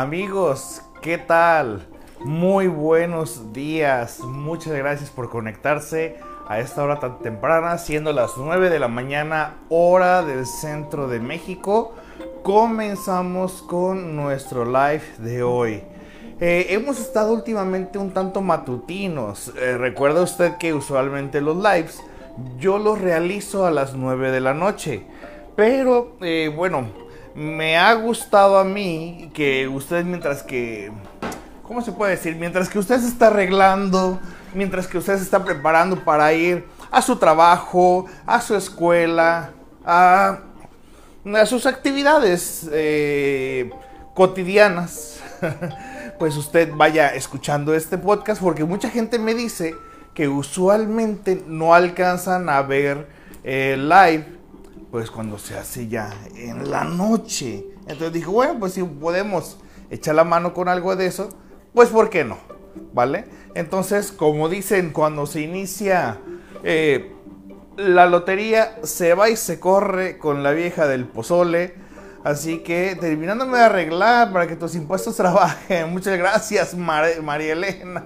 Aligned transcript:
Amigos, 0.00 0.80
¿qué 1.02 1.18
tal? 1.18 1.84
Muy 2.20 2.68
buenos 2.68 3.52
días. 3.52 4.20
Muchas 4.20 4.72
gracias 4.74 5.10
por 5.10 5.28
conectarse 5.28 6.18
a 6.46 6.60
esta 6.60 6.84
hora 6.84 7.00
tan 7.00 7.18
temprana, 7.18 7.78
siendo 7.78 8.12
las 8.12 8.36
9 8.36 8.70
de 8.70 8.78
la 8.78 8.86
mañana, 8.86 9.56
hora 9.68 10.22
del 10.22 10.46
centro 10.46 11.08
de 11.08 11.18
México. 11.18 11.96
Comenzamos 12.44 13.60
con 13.62 14.14
nuestro 14.14 14.64
live 14.64 15.02
de 15.18 15.42
hoy. 15.42 15.82
Eh, 16.38 16.66
hemos 16.68 17.00
estado 17.00 17.32
últimamente 17.32 17.98
un 17.98 18.12
tanto 18.12 18.40
matutinos. 18.40 19.52
Eh, 19.60 19.76
recuerda 19.76 20.22
usted 20.22 20.58
que 20.58 20.74
usualmente 20.74 21.40
los 21.40 21.56
lives 21.56 22.00
yo 22.60 22.78
los 22.78 23.00
realizo 23.00 23.66
a 23.66 23.72
las 23.72 23.94
9 23.94 24.30
de 24.30 24.40
la 24.40 24.54
noche. 24.54 25.02
Pero 25.56 26.16
eh, 26.20 26.52
bueno, 26.54 26.86
me 27.38 27.76
ha 27.76 27.94
gustado 27.94 28.58
a 28.58 28.64
mí 28.64 29.30
que 29.32 29.68
usted 29.68 30.04
mientras 30.04 30.42
que... 30.42 30.90
¿Cómo 31.62 31.82
se 31.82 31.92
puede 31.92 32.16
decir? 32.16 32.34
Mientras 32.34 32.68
que 32.68 32.80
usted 32.80 32.98
se 32.98 33.06
está 33.06 33.28
arreglando, 33.28 34.18
mientras 34.54 34.88
que 34.88 34.98
usted 34.98 35.16
se 35.18 35.22
está 35.22 35.44
preparando 35.44 36.02
para 36.02 36.32
ir 36.32 36.66
a 36.90 37.00
su 37.00 37.16
trabajo, 37.16 38.06
a 38.26 38.40
su 38.40 38.56
escuela, 38.56 39.50
a, 39.84 40.40
sus 41.46 41.66
actividades 41.66 42.68
cotidianas. 44.14 45.20
pues 46.18 46.36
usted 46.36 46.72
vaya 46.74 47.14
escuchando 47.14 47.72
este 47.72 47.98
podcast 47.98 48.42
porque 48.42 48.64
mucha 48.64 48.90
gente 48.90 49.20
me 49.20 49.34
dice 49.34 49.76
que 50.12 50.26
usualmente 50.26 51.44
no 51.46 51.72
alcanzan 51.72 52.48
a 52.48 52.62
ver 52.62 53.06
el 53.44 53.88
live 53.88 54.37
pues 54.90 55.10
cuando 55.10 55.38
se 55.38 55.56
hace 55.56 55.88
ya 55.88 56.12
en 56.34 56.70
la 56.70 56.84
noche. 56.84 57.66
Entonces 57.82 58.12
dijo, 58.12 58.32
bueno, 58.32 58.58
pues 58.58 58.74
si 58.74 58.82
podemos 58.82 59.58
echar 59.90 60.14
la 60.14 60.24
mano 60.24 60.54
con 60.54 60.68
algo 60.68 60.96
de 60.96 61.06
eso, 61.06 61.28
pues 61.74 61.88
¿por 61.88 62.10
qué 62.10 62.24
no? 62.24 62.38
¿Vale? 62.92 63.26
Entonces, 63.54 64.12
como 64.12 64.48
dicen, 64.48 64.90
cuando 64.92 65.26
se 65.26 65.40
inicia 65.40 66.18
eh, 66.62 67.12
la 67.76 68.06
lotería, 68.06 68.78
se 68.82 69.14
va 69.14 69.30
y 69.30 69.36
se 69.36 69.58
corre 69.60 70.18
con 70.18 70.42
la 70.42 70.52
vieja 70.52 70.86
del 70.86 71.06
pozole 71.06 71.88
Así 72.24 72.58
que 72.58 72.96
terminándome 73.00 73.58
de 73.58 73.64
arreglar 73.64 74.32
para 74.32 74.46
que 74.46 74.56
tus 74.56 74.74
impuestos 74.74 75.16
trabajen. 75.16 75.90
Muchas 75.90 76.18
gracias, 76.18 76.74
María 76.74 77.52
Elena. 77.52 78.04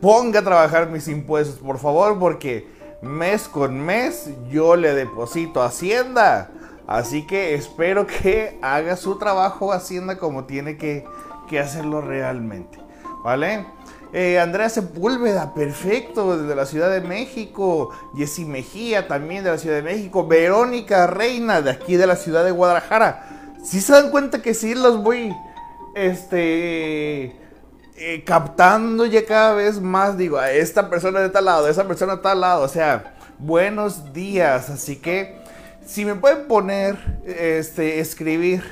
Ponga 0.00 0.40
a 0.40 0.44
trabajar 0.44 0.88
mis 0.90 1.08
impuestos, 1.08 1.56
por 1.58 1.78
favor, 1.78 2.18
porque 2.18 2.68
mes 3.02 3.48
con 3.48 3.80
mes 3.80 4.30
yo 4.50 4.76
le 4.76 4.94
deposito 4.94 5.62
Hacienda. 5.62 6.50
Así 6.86 7.26
que 7.26 7.54
espero 7.54 8.06
que 8.06 8.58
haga 8.62 8.96
su 8.96 9.18
trabajo 9.18 9.72
Hacienda 9.72 10.18
como 10.18 10.44
tiene 10.44 10.76
que, 10.76 11.04
hacerlo 11.58 12.00
realmente. 12.00 12.78
¿Vale? 13.24 13.66
Eh, 14.12 14.38
Andrea 14.38 14.68
Sepúlveda, 14.70 15.52
perfecto, 15.52 16.38
desde 16.38 16.54
la 16.54 16.66
Ciudad 16.66 16.90
de 16.90 17.00
México. 17.00 17.90
Jessy 18.16 18.44
Mejía, 18.44 19.06
también 19.06 19.44
de 19.44 19.50
la 19.50 19.58
Ciudad 19.58 19.76
de 19.76 19.82
México. 19.82 20.26
Verónica 20.26 21.06
Reina, 21.06 21.60
de 21.60 21.70
aquí 21.70 21.96
de 21.96 22.06
la 22.06 22.16
ciudad 22.16 22.44
de 22.44 22.52
Guadalajara 22.52 23.38
si 23.62 23.80
se 23.80 23.92
dan 23.92 24.10
cuenta 24.10 24.40
que 24.42 24.54
sí 24.54 24.74
los 24.74 25.02
voy, 25.02 25.34
este, 25.94 27.36
eh, 28.00 28.22
captando 28.24 29.06
ya 29.06 29.26
cada 29.26 29.54
vez 29.54 29.80
más, 29.80 30.16
digo, 30.16 30.38
a 30.38 30.52
esta 30.52 30.88
persona 30.88 31.20
de 31.20 31.30
tal 31.30 31.46
lado, 31.46 31.68
esa 31.68 31.88
persona 31.88 32.16
de 32.16 32.22
tal 32.22 32.40
lado, 32.40 32.62
o 32.62 32.68
sea, 32.68 33.16
buenos 33.38 34.12
días, 34.12 34.70
así 34.70 34.96
que 34.96 35.38
si 35.84 36.04
me 36.04 36.14
pueden 36.14 36.46
poner, 36.46 36.96
este, 37.24 37.98
escribir 37.98 38.62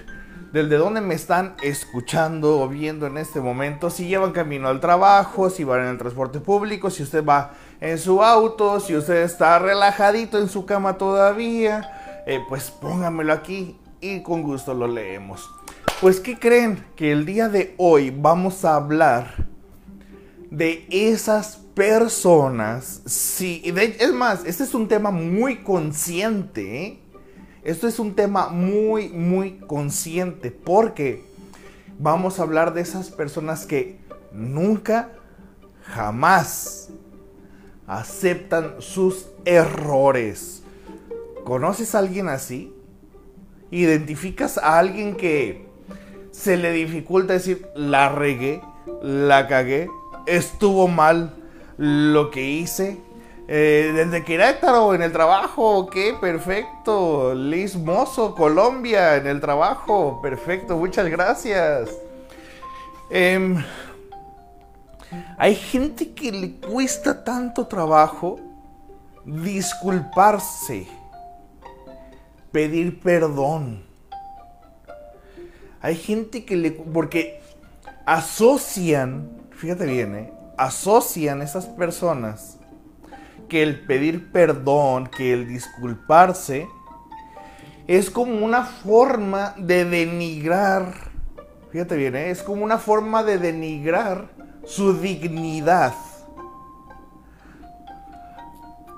desde 0.52 0.76
dónde 0.76 1.00
me 1.00 1.14
están 1.14 1.56
escuchando 1.62 2.60
o 2.60 2.68
viendo 2.68 3.06
en 3.06 3.18
este 3.18 3.40
momento, 3.40 3.90
si 3.90 4.06
llevan 4.06 4.32
camino 4.32 4.68
al 4.68 4.80
trabajo, 4.80 5.50
si 5.50 5.64
van 5.64 5.80
en 5.80 5.88
el 5.88 5.98
transporte 5.98 6.38
público, 6.38 6.90
si 6.90 7.02
usted 7.02 7.24
va 7.24 7.52
en 7.80 7.98
su 7.98 8.22
auto, 8.22 8.78
si 8.80 8.94
usted 8.94 9.22
está 9.22 9.58
relajadito 9.58 10.38
en 10.38 10.48
su 10.48 10.66
cama 10.66 10.98
todavía, 10.98 12.22
eh, 12.26 12.40
pues 12.48 12.70
pónganmelo 12.70 13.32
aquí 13.32 13.76
y 14.00 14.22
con 14.22 14.42
gusto 14.42 14.72
lo 14.72 14.86
leemos. 14.86 15.55
Pues, 16.00 16.20
¿qué 16.20 16.38
creen? 16.38 16.84
Que 16.94 17.10
el 17.10 17.24
día 17.24 17.48
de 17.48 17.74
hoy 17.78 18.10
vamos 18.10 18.66
a 18.66 18.74
hablar 18.74 19.46
de 20.50 20.86
esas 20.90 21.56
personas. 21.56 23.00
Sí, 23.06 23.62
es 23.64 24.12
más, 24.12 24.44
este 24.44 24.64
es 24.64 24.74
un 24.74 24.88
tema 24.88 25.10
muy 25.10 25.62
consciente. 25.62 26.84
¿eh? 26.84 27.00
Esto 27.64 27.88
es 27.88 27.98
un 27.98 28.14
tema 28.14 28.48
muy, 28.48 29.08
muy 29.08 29.58
consciente 29.60 30.50
porque 30.50 31.24
vamos 31.98 32.38
a 32.38 32.42
hablar 32.42 32.74
de 32.74 32.82
esas 32.82 33.08
personas 33.10 33.64
que 33.64 33.98
nunca, 34.32 35.12
jamás 35.80 36.90
aceptan 37.86 38.74
sus 38.80 39.28
errores. 39.46 40.62
¿Conoces 41.46 41.94
a 41.94 42.00
alguien 42.00 42.28
así? 42.28 42.76
identificas 43.70 44.58
a 44.58 44.78
alguien 44.78 45.16
que 45.16 45.65
se 46.36 46.58
le 46.58 46.70
dificulta 46.72 47.32
decir, 47.32 47.66
la 47.74 48.10
regué, 48.10 48.60
la 49.02 49.48
cagué, 49.48 49.88
estuvo 50.26 50.86
mal 50.86 51.34
lo 51.78 52.30
que 52.30 52.42
hice. 52.42 53.00
Eh, 53.48 53.92
desde 53.94 54.22
Querétaro, 54.22 54.92
en 54.92 55.02
el 55.02 55.12
trabajo, 55.12 55.78
ok, 55.78 55.96
perfecto. 56.20 57.34
Liz 57.34 57.76
Mozo, 57.76 58.34
Colombia, 58.34 59.16
en 59.16 59.26
el 59.26 59.40
trabajo, 59.40 60.20
perfecto, 60.20 60.76
muchas 60.76 61.08
gracias. 61.08 61.90
Em, 63.08 63.64
hay 65.38 65.54
gente 65.54 66.12
que 66.12 66.32
le 66.32 66.52
cuesta 66.56 67.24
tanto 67.24 67.66
trabajo 67.66 68.38
disculparse 69.24 70.86
pedir 72.52 73.00
perdón. 73.00 73.85
Hay 75.86 75.94
gente 75.94 76.44
que 76.44 76.56
le... 76.56 76.72
porque 76.72 77.40
asocian, 78.06 79.30
fíjate 79.52 79.86
bien, 79.86 80.16
¿eh? 80.16 80.32
asocian 80.58 81.42
esas 81.42 81.66
personas 81.66 82.58
que 83.48 83.62
el 83.62 83.86
pedir 83.86 84.32
perdón, 84.32 85.06
que 85.06 85.32
el 85.32 85.46
disculparse, 85.46 86.66
es 87.86 88.10
como 88.10 88.44
una 88.44 88.64
forma 88.64 89.54
de 89.58 89.84
denigrar, 89.84 90.92
fíjate 91.70 91.94
bien, 91.94 92.16
¿eh? 92.16 92.30
es 92.30 92.42
como 92.42 92.64
una 92.64 92.78
forma 92.78 93.22
de 93.22 93.38
denigrar 93.38 94.28
su 94.64 94.92
dignidad. 94.92 95.94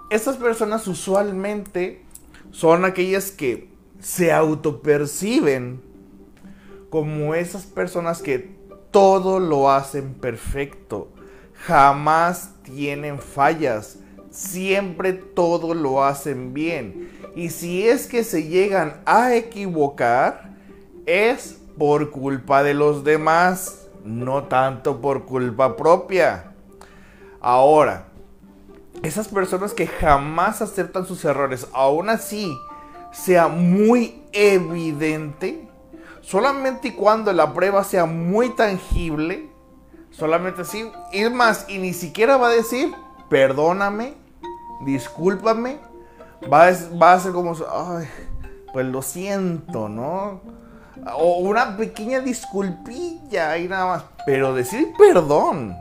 Estas 0.08 0.38
personas 0.38 0.88
usualmente 0.88 2.02
son 2.50 2.86
aquellas 2.86 3.30
que 3.30 3.68
se 4.00 4.32
autoperciben 4.32 5.86
como 6.90 7.34
esas 7.34 7.66
personas 7.66 8.22
que 8.22 8.56
todo 8.90 9.40
lo 9.40 9.70
hacen 9.70 10.14
perfecto, 10.14 11.08
jamás 11.54 12.50
tienen 12.62 13.18
fallas, 13.18 13.98
siempre 14.30 15.12
todo 15.12 15.74
lo 15.74 16.04
hacen 16.04 16.54
bien. 16.54 17.10
Y 17.34 17.50
si 17.50 17.88
es 17.88 18.06
que 18.06 18.24
se 18.24 18.44
llegan 18.44 19.00
a 19.04 19.34
equivocar, 19.34 20.56
es 21.06 21.60
por 21.76 22.10
culpa 22.10 22.62
de 22.62 22.74
los 22.74 23.04
demás, 23.04 23.86
no 24.04 24.44
tanto 24.44 25.00
por 25.00 25.24
culpa 25.24 25.76
propia. 25.76 26.52
Ahora, 27.40 28.08
esas 29.02 29.28
personas 29.28 29.74
que 29.74 29.86
jamás 29.86 30.60
aceptan 30.60 31.06
sus 31.06 31.24
errores, 31.24 31.68
aún 31.72 32.08
así 32.08 32.52
sea 33.12 33.48
muy 33.48 34.22
evidente, 34.32 35.67
solamente 36.28 36.88
y 36.88 36.92
cuando 36.92 37.32
la 37.32 37.54
prueba 37.54 37.82
sea 37.84 38.04
muy 38.04 38.50
tangible, 38.50 39.48
solamente 40.10 40.60
así, 40.60 40.90
y 41.10 41.24
más, 41.30 41.64
y 41.68 41.78
ni 41.78 41.94
siquiera 41.94 42.36
va 42.36 42.48
a 42.48 42.52
decir, 42.52 42.94
perdóname, 43.30 44.12
discúlpame, 44.84 45.78
va 46.52 46.66
a, 46.66 46.72
va 47.02 47.14
a 47.14 47.20
ser 47.20 47.32
como, 47.32 47.56
ay, 47.72 48.06
pues 48.74 48.84
lo 48.84 49.00
siento, 49.00 49.88
¿no? 49.88 50.42
O 51.14 51.38
una 51.38 51.78
pequeña 51.78 52.20
disculpilla 52.20 53.56
y 53.56 53.66
nada 53.66 53.86
más, 53.86 54.04
pero 54.26 54.52
decir 54.54 54.92
perdón 54.98 55.76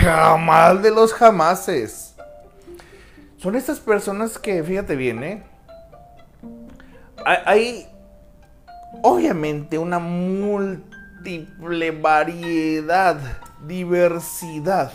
Jamás 0.00 0.80
de 0.80 0.90
los 0.90 1.12
jamases. 1.12 2.14
Son 3.38 3.56
estas 3.56 3.80
personas 3.80 4.38
que, 4.38 4.62
fíjate 4.62 4.94
bien, 4.94 5.22
¿eh? 5.24 5.42
Hay, 7.24 7.91
obviamente, 9.02 9.78
una 9.78 9.98
múltiple 9.98 11.90
variedad, 11.92 13.18
diversidad 13.66 14.92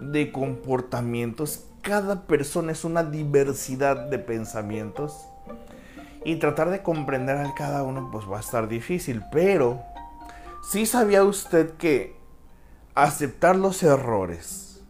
de 0.00 0.32
comportamientos. 0.32 1.66
Cada 1.82 2.22
persona 2.22 2.72
es 2.72 2.84
una 2.84 3.04
diversidad 3.04 4.08
de 4.08 4.18
pensamientos. 4.18 5.26
Y 6.24 6.36
tratar 6.36 6.70
de 6.70 6.82
comprender 6.82 7.36
a 7.38 7.54
cada 7.54 7.82
uno, 7.82 8.10
pues 8.12 8.26
va 8.30 8.36
a 8.36 8.40
estar 8.40 8.68
difícil. 8.68 9.22
Pero 9.32 9.82
¿Sí 10.62 10.86
sabía 10.86 11.24
usted 11.24 11.72
que 11.78 12.14
aceptar 12.94 13.56
los 13.56 13.82
errores, 13.82 14.80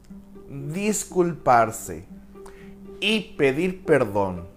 disculparse 0.48 2.04
y 3.00 3.34
pedir 3.36 3.84
perdón 3.84 4.48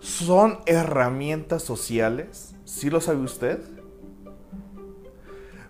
son 0.00 0.58
herramientas 0.66 1.62
sociales? 1.62 2.51
¿Sí 2.72 2.88
lo 2.88 3.02
sabe 3.02 3.20
usted? 3.20 3.60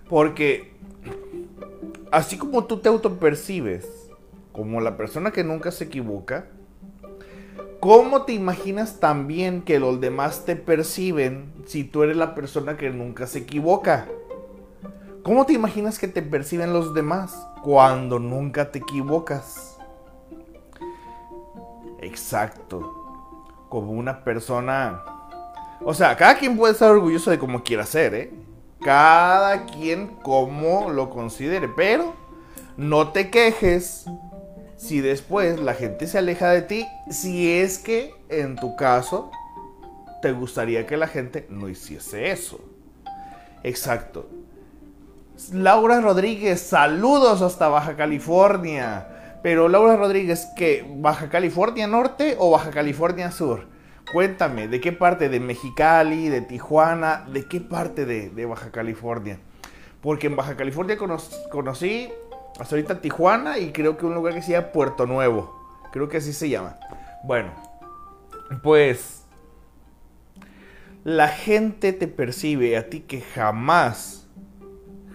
Porque 0.08 0.72
así 2.12 2.38
como 2.38 2.64
tú 2.64 2.78
te 2.78 2.88
autopercibes 2.88 4.08
como 4.52 4.80
la 4.80 4.96
persona 4.96 5.32
que 5.32 5.42
nunca 5.42 5.72
se 5.72 5.84
equivoca, 5.84 6.46
¿cómo 7.80 8.22
te 8.22 8.34
imaginas 8.34 9.00
también 9.00 9.62
que 9.62 9.80
los 9.80 10.00
demás 10.00 10.44
te 10.44 10.54
perciben 10.54 11.52
si 11.66 11.82
tú 11.82 12.04
eres 12.04 12.16
la 12.16 12.36
persona 12.36 12.76
que 12.76 12.90
nunca 12.90 13.26
se 13.26 13.40
equivoca? 13.40 14.06
¿Cómo 15.24 15.44
te 15.44 15.54
imaginas 15.54 15.98
que 15.98 16.08
te 16.08 16.22
perciben 16.22 16.72
los 16.72 16.94
demás 16.94 17.36
cuando 17.64 18.20
nunca 18.20 18.70
te 18.70 18.78
equivocas? 18.78 19.76
Exacto. 22.00 22.80
Como 23.68 23.90
una 23.90 24.22
persona... 24.22 25.11
O 25.84 25.94
sea, 25.94 26.16
cada 26.16 26.38
quien 26.38 26.56
puede 26.56 26.72
estar 26.72 26.90
orgulloso 26.90 27.30
de 27.30 27.38
cómo 27.38 27.62
quiera 27.62 27.84
ser, 27.84 28.14
¿eh? 28.14 28.30
Cada 28.80 29.66
quien 29.66 30.08
como 30.22 30.90
lo 30.90 31.10
considere. 31.10 31.68
Pero 31.68 32.14
no 32.76 33.08
te 33.08 33.30
quejes 33.30 34.06
si 34.76 35.00
después 35.00 35.60
la 35.60 35.74
gente 35.74 36.06
se 36.06 36.18
aleja 36.18 36.50
de 36.50 36.62
ti. 36.62 36.86
Si 37.10 37.50
es 37.50 37.78
que 37.78 38.14
en 38.28 38.56
tu 38.56 38.76
caso 38.76 39.30
te 40.20 40.32
gustaría 40.32 40.86
que 40.86 40.96
la 40.96 41.08
gente 41.08 41.46
no 41.50 41.68
hiciese 41.68 42.30
eso. 42.30 42.60
Exacto. 43.64 44.28
Laura 45.52 46.00
Rodríguez, 46.00 46.60
saludos 46.60 47.42
hasta 47.42 47.68
Baja 47.68 47.96
California. 47.96 49.08
Pero 49.42 49.68
Laura 49.68 49.96
Rodríguez, 49.96 50.46
¿qué? 50.56 50.86
¿Baja 50.88 51.28
California 51.28 51.88
Norte 51.88 52.36
o 52.38 52.50
Baja 52.50 52.70
California 52.70 53.32
Sur? 53.32 53.71
Cuéntame, 54.10 54.68
¿de 54.68 54.80
qué 54.80 54.92
parte? 54.92 55.28
¿De 55.28 55.40
Mexicali? 55.40 56.28
¿De 56.28 56.40
Tijuana? 56.40 57.24
¿De 57.32 57.46
qué 57.46 57.60
parte 57.60 58.04
de, 58.04 58.46
Baja 58.46 58.70
California? 58.70 59.38
Porque 60.00 60.26
en 60.26 60.36
Baja 60.36 60.56
California 60.56 60.98
conocí 61.50 62.10
hasta 62.58 62.74
ahorita 62.74 63.00
Tijuana 63.00 63.58
y 63.58 63.72
creo 63.72 63.96
que 63.96 64.04
un 64.04 64.14
lugar 64.14 64.34
que 64.34 64.42
se 64.42 64.52
llama 64.52 64.68
Puerto 64.68 65.06
Nuevo. 65.06 65.58
Creo 65.92 66.08
que 66.08 66.16
así 66.16 66.32
se 66.32 66.48
llama. 66.48 66.76
Bueno, 67.24 67.52
pues 68.62 69.24
la 71.04 71.28
gente 71.28 71.92
te 71.92 72.08
percibe 72.08 72.76
a 72.76 72.88
ti 72.88 73.00
que 73.00 73.20
jamás 73.20 74.22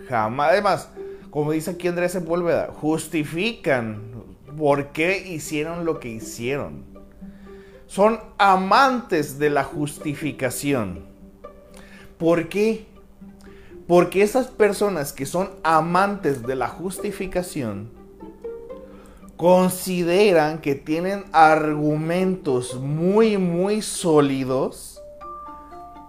Jamás. 0.07 0.51
Además, 0.51 0.89
como 1.29 1.51
dice 1.51 1.71
aquí 1.71 1.87
Andrés 1.87 2.13
Sepúlveda, 2.13 2.69
justifican 2.71 4.01
por 4.57 4.87
qué 4.87 5.17
hicieron 5.27 5.85
lo 5.85 5.99
que 5.99 6.09
hicieron. 6.09 6.85
Son 7.87 8.19
amantes 8.37 9.39
de 9.39 9.49
la 9.49 9.63
justificación. 9.63 11.05
¿Por 12.17 12.49
qué? 12.49 12.85
Porque 13.87 14.21
esas 14.21 14.47
personas 14.47 15.13
que 15.13 15.25
son 15.25 15.49
amantes 15.63 16.45
de 16.45 16.55
la 16.55 16.67
justificación 16.67 17.89
consideran 19.37 20.59
que 20.59 20.75
tienen 20.75 21.23
argumentos 21.31 22.75
muy, 22.75 23.37
muy 23.37 23.81
sólidos 23.81 25.01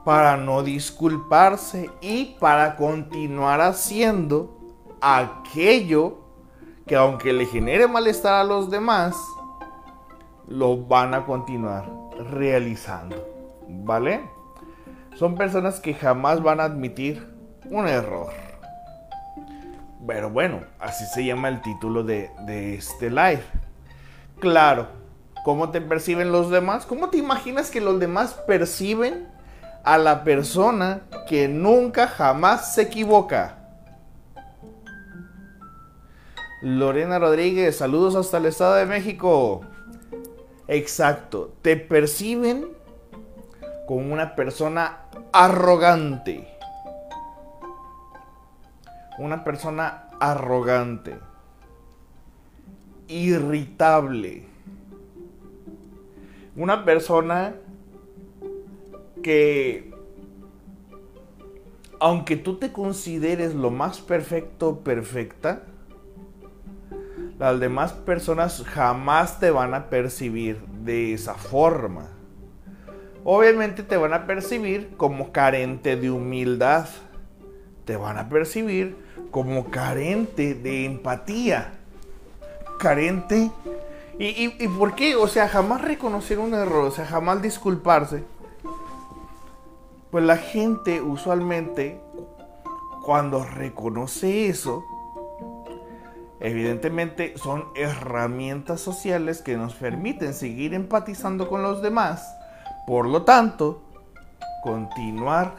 para 0.04 0.38
no 0.38 0.62
disculparse 0.62 1.90
y 2.00 2.36
para 2.40 2.76
continuar 2.76 3.60
haciendo 3.60 4.58
aquello 5.00 6.16
que 6.86 6.96
aunque 6.96 7.34
le 7.34 7.44
genere 7.44 7.86
malestar 7.86 8.32
a 8.32 8.44
los 8.44 8.70
demás, 8.70 9.14
lo 10.48 10.76
van 10.76 11.14
a 11.14 11.24
continuar 11.24 11.88
realizando. 12.32 13.26
¿Vale? 13.68 14.22
Son 15.16 15.36
personas 15.36 15.80
que 15.80 15.94
jamás 15.94 16.42
van 16.42 16.60
a 16.60 16.64
admitir 16.64 17.26
un 17.70 17.86
error. 17.86 18.32
Pero 20.06 20.30
bueno, 20.30 20.60
así 20.78 21.04
se 21.12 21.24
llama 21.24 21.48
el 21.48 21.60
título 21.60 22.02
de, 22.02 22.30
de 22.46 22.74
este 22.74 23.10
live. 23.10 23.42
Claro, 24.40 24.86
¿cómo 25.44 25.70
te 25.70 25.80
perciben 25.80 26.32
los 26.32 26.50
demás? 26.50 26.86
¿Cómo 26.86 27.10
te 27.10 27.18
imaginas 27.18 27.70
que 27.70 27.80
los 27.80 28.00
demás 28.00 28.34
perciben 28.46 29.28
a 29.88 29.96
la 29.96 30.22
persona 30.22 31.00
que 31.26 31.48
nunca 31.48 32.06
jamás 32.06 32.74
se 32.74 32.82
equivoca. 32.82 33.56
Lorena 36.60 37.18
Rodríguez, 37.18 37.78
saludos 37.78 38.14
hasta 38.14 38.36
el 38.36 38.44
Estado 38.46 38.74
de 38.74 38.84
México. 38.84 39.62
Exacto, 40.68 41.54
te 41.62 41.76
perciben 41.76 42.68
como 43.86 44.12
una 44.12 44.36
persona 44.36 45.06
arrogante. 45.32 46.46
Una 49.18 49.44
persona 49.44 50.10
arrogante. 50.20 51.16
Irritable. 53.08 54.44
Una 56.54 56.84
persona 56.84 57.54
que 59.22 59.90
aunque 62.00 62.36
tú 62.36 62.58
te 62.58 62.72
consideres 62.72 63.54
lo 63.54 63.70
más 63.70 64.00
perfecto 64.00 64.80
perfecta, 64.80 65.62
las 67.38 67.60
demás 67.60 67.92
personas 67.92 68.62
jamás 68.66 69.38
te 69.40 69.50
van 69.50 69.74
a 69.74 69.90
percibir 69.90 70.60
de 70.84 71.14
esa 71.14 71.34
forma. 71.34 72.08
Obviamente 73.24 73.82
te 73.82 73.96
van 73.96 74.14
a 74.14 74.26
percibir 74.26 74.94
como 74.96 75.32
carente 75.32 75.96
de 75.96 76.10
humildad. 76.10 76.88
Te 77.84 77.96
van 77.96 78.18
a 78.18 78.28
percibir 78.28 78.96
como 79.30 79.70
carente 79.70 80.54
de 80.54 80.84
empatía. 80.84 81.74
Carente. 82.78 83.50
¿Y, 84.18 84.54
y 84.58 84.68
por 84.68 84.94
qué? 84.94 85.14
O 85.14 85.28
sea, 85.28 85.48
jamás 85.48 85.82
reconocer 85.82 86.38
un 86.38 86.54
error, 86.54 86.84
o 86.86 86.90
sea, 86.90 87.06
jamás 87.06 87.40
disculparse 87.40 88.24
pues 90.10 90.24
la 90.24 90.36
gente 90.36 91.02
usualmente 91.02 92.00
cuando 93.04 93.44
reconoce 93.44 94.48
eso, 94.48 94.84
evidentemente 96.40 97.34
son 97.36 97.66
herramientas 97.76 98.80
sociales 98.80 99.42
que 99.42 99.56
nos 99.56 99.74
permiten 99.74 100.34
seguir 100.34 100.74
empatizando 100.74 101.48
con 101.48 101.62
los 101.62 101.82
demás. 101.82 102.34
Por 102.86 103.06
lo 103.06 103.22
tanto, 103.22 103.82
continuar 104.62 105.56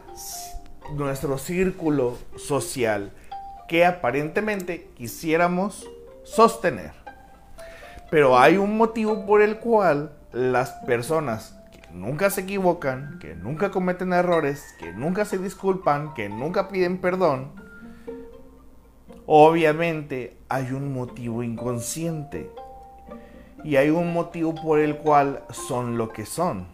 nuestro 0.96 1.38
círculo 1.38 2.18
social 2.38 3.12
que 3.68 3.86
aparentemente 3.86 4.90
quisiéramos 4.96 5.88
sostener. 6.24 6.92
Pero 8.10 8.40
hay 8.40 8.58
un 8.58 8.78
motivo 8.78 9.26
por 9.26 9.42
el 9.42 9.58
cual 9.60 10.12
las 10.32 10.72
personas 10.86 11.56
nunca 11.94 12.30
se 12.30 12.42
equivocan, 12.42 13.20
que 13.20 13.36
nunca 13.36 13.72
cometen 13.72 14.14
errores, 14.14 14.64
que 14.80 14.92
nunca 14.92 15.26
se 15.26 15.38
disculpan, 15.38 16.14
que 16.14 16.30
nunca 16.30 16.70
piden 16.70 17.00
perdón, 17.00 17.52
obviamente 19.32 20.38
hay 20.50 20.72
un 20.72 20.94
motivo 20.94 21.44
inconsciente. 21.44 22.50
Y 23.64 23.76
hay 23.76 23.90
un 23.90 24.14
motivo 24.14 24.56
por 24.56 24.80
el 24.80 24.98
cual 24.98 25.44
son 25.52 25.98
lo 25.98 26.10
que 26.10 26.26
son. 26.26 26.66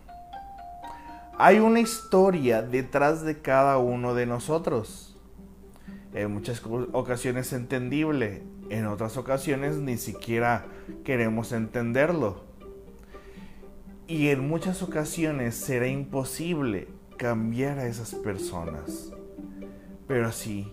Hay 1.37 1.59
una 1.59 1.79
historia 1.79 2.61
detrás 2.61 3.23
de 3.23 3.41
cada 3.41 3.77
uno 3.77 4.13
de 4.13 4.25
nosotros. 4.25 5.17
En 6.13 6.33
muchas 6.33 6.61
ocasiones 6.93 7.51
entendible, 7.51 8.43
en 8.69 8.85
otras 8.85 9.17
ocasiones 9.17 9.77
ni 9.77 9.97
siquiera 9.97 10.65
queremos 11.03 11.51
entenderlo 11.51 12.45
y 14.07 14.29
en 14.29 14.47
muchas 14.47 14.83
ocasiones 14.83 15.55
será 15.55 15.87
imposible 15.87 16.87
cambiar 17.17 17.79
a 17.79 17.87
esas 17.87 18.13
personas. 18.13 19.11
Pero 20.07 20.27
así 20.27 20.71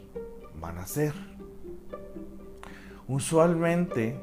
van 0.60 0.78
a 0.78 0.86
ser. 0.86 1.31
Usualmente, 3.08 4.18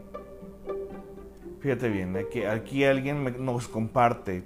fíjate 1.59 1.89
bien, 1.89 2.15
aquí, 2.17 2.43
aquí 2.43 2.83
alguien 2.85 3.45
nos 3.45 3.67
comparte. 3.67 4.43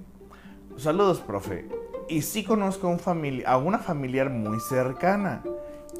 Saludos, 0.78 1.20
profe. 1.20 1.68
Y 2.10 2.22
sí 2.22 2.44
conozco 2.44 2.88
a, 2.90 3.52
a 3.52 3.58
una 3.58 3.80
familiar 3.80 4.30
muy 4.30 4.60
cercana. 4.60 5.44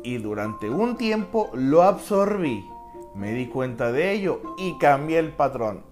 Y 0.04 0.18
durante 0.18 0.70
un 0.70 0.98
tiempo 0.98 1.50
lo 1.54 1.84
absorbí. 1.84 2.66
Me 3.16 3.32
di 3.32 3.48
cuenta 3.48 3.92
de 3.92 4.12
ello 4.12 4.42
y 4.58 4.78
cambié 4.80 5.20
el 5.20 5.30
patrón. 5.30 5.84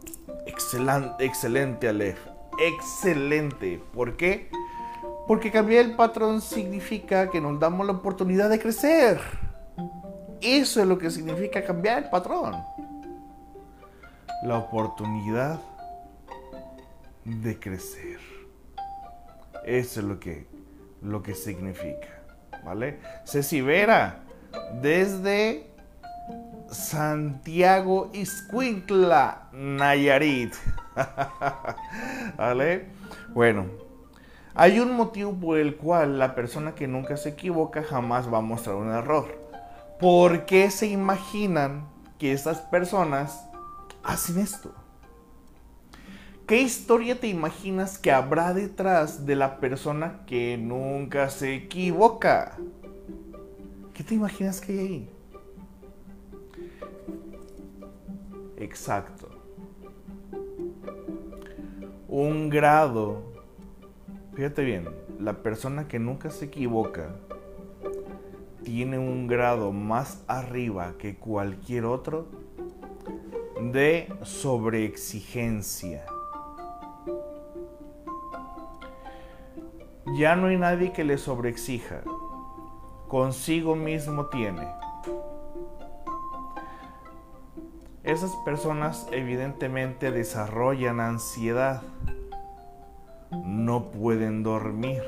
Excelente, 0.48 1.24
excelente 1.24 1.88
Aleph 1.88 2.32
excelente. 2.62 3.82
¿Por 3.94 4.16
qué? 4.16 4.50
Porque 5.28 5.52
cambiar 5.52 5.86
el 5.86 5.96
patrón 5.96 6.42
significa 6.42 7.30
que 7.30 7.42
nos 7.42 7.60
damos 7.60 7.86
la 7.86 7.94
oportunidad 7.94 8.50
de 8.50 8.60
crecer. 8.60 9.20
Eso 10.42 10.82
es 10.82 10.88
lo 10.88 10.98
que 10.98 11.12
significa 11.12 11.64
cambiar 11.64 12.04
el 12.04 12.10
patrón. 12.10 12.56
La 14.44 14.58
oportunidad 14.58 15.60
de 17.26 17.60
crecer. 17.60 18.20
Eso 19.66 20.00
es 20.00 20.06
lo 20.06 20.20
que, 20.20 20.48
lo 21.02 21.22
que 21.22 21.36
significa. 21.36 22.08
¿Vale? 22.64 23.00
Ceci 23.26 23.62
Vera, 23.62 24.22
desde 24.82 25.68
Santiago 26.70 28.10
Iscuintla, 28.14 29.50
Nayarit. 29.52 30.54
¿Vale? 32.38 32.88
Bueno, 33.30 33.66
hay 34.54 34.80
un 34.80 34.96
motivo 34.96 35.34
por 35.34 35.58
el 35.58 35.76
cual 35.76 36.20
la 36.20 36.36
persona 36.36 36.76
que 36.76 36.88
nunca 36.88 37.18
se 37.18 37.30
equivoca 37.30 37.84
jamás 37.84 38.32
va 38.32 38.40
a 38.40 38.42
mostrar 38.42 38.76
un 38.76 38.90
error. 38.90 39.41
¿Por 40.02 40.48
qué 40.48 40.72
se 40.72 40.88
imaginan 40.88 41.88
que 42.18 42.34
estas 42.34 42.60
personas 42.60 43.48
hacen 44.02 44.40
esto? 44.40 44.74
¿Qué 46.48 46.60
historia 46.60 47.20
te 47.20 47.28
imaginas 47.28 48.00
que 48.00 48.12
habrá 48.12 48.56
detrás 48.56 49.28
de 49.28 49.36
la 49.36 49.60
persona 49.60 50.26
que 50.26 50.58
nunca 50.58 51.30
se 51.30 51.54
equivoca? 51.54 52.58
¿Qué 53.94 54.04
te 54.04 54.16
imaginas 54.16 54.60
que 54.60 54.72
hay 54.72 54.80
ahí? 54.80 55.10
Exacto. 58.58 59.30
Un 62.08 62.50
grado. 62.50 63.22
Fíjate 64.34 64.64
bien, 64.64 64.90
la 65.20 65.44
persona 65.44 65.88
que 65.88 66.00
nunca 66.00 66.32
se 66.32 66.46
equivoca 66.46 67.14
tiene 68.64 69.00
un 69.00 69.28
grado 69.28 69.72
más 69.72 70.24
arriba 70.28 70.94
que 70.98 71.16
cualquier 71.16 71.86
otro 71.86 72.28
de 73.60 74.14
sobreexigencia. 74.24 76.06
Ya 80.18 80.36
no 80.36 80.48
hay 80.48 80.58
nadie 80.58 80.92
que 80.92 81.04
le 81.04 81.18
sobreexija. 81.18 82.02
Consigo 83.08 83.76
mismo 83.76 84.28
tiene. 84.28 84.68
Esas 88.04 88.36
personas 88.44 89.08
evidentemente 89.12 90.12
desarrollan 90.12 91.00
ansiedad. 91.00 91.82
No 93.46 93.92
pueden 93.92 94.44
dormir. 94.44 95.04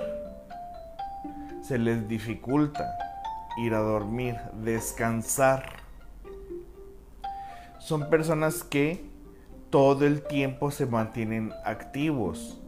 Se 1.62 1.78
les 1.78 2.08
dificulta 2.08 3.13
ir 3.58 3.74
a 3.74 3.80
dormir, 3.80 4.36
descansar. 4.54 5.66
Son 7.80 8.10
personas 8.10 8.64
que 8.64 9.06
todo 9.70 10.06
el 10.06 10.24
tiempo 10.24 10.72
se 10.72 10.86
mantienen 10.86 11.52
activos 11.66 12.64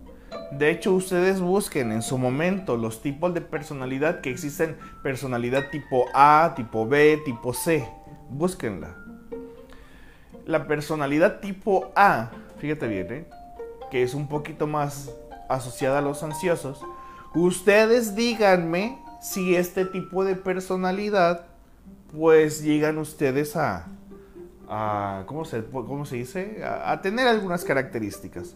de 0.51 0.69
hecho, 0.69 0.93
ustedes 0.93 1.41
busquen 1.41 1.91
en 1.91 2.01
su 2.01 2.17
momento 2.17 2.77
los 2.77 3.01
tipos 3.01 3.33
de 3.33 3.41
personalidad 3.41 4.21
que 4.21 4.29
existen. 4.29 4.77
Personalidad 5.03 5.69
tipo 5.69 6.05
A, 6.13 6.53
tipo 6.55 6.87
B, 6.87 7.21
tipo 7.25 7.53
C. 7.53 7.87
Búsquenla. 8.29 8.95
La 10.45 10.67
personalidad 10.67 11.39
tipo 11.39 11.91
A, 11.95 12.29
fíjate 12.59 12.87
bien, 12.87 13.11
¿eh? 13.11 13.29
que 13.89 14.03
es 14.03 14.13
un 14.13 14.27
poquito 14.27 14.67
más 14.67 15.11
asociada 15.49 15.99
a 15.99 16.01
los 16.01 16.21
ansiosos. 16.23 16.81
Ustedes 17.33 18.15
díganme 18.15 18.99
si 19.21 19.55
este 19.55 19.85
tipo 19.85 20.23
de 20.23 20.35
personalidad, 20.35 21.47
pues 22.15 22.63
llegan 22.63 22.97
ustedes 22.97 23.55
a, 23.55 23.87
a 24.69 25.23
¿cómo, 25.25 25.45
se, 25.45 25.63
¿cómo 25.65 26.05
se 26.05 26.17
dice? 26.17 26.61
a 26.63 27.01
tener 27.01 27.27
algunas 27.27 27.63
características. 27.63 28.55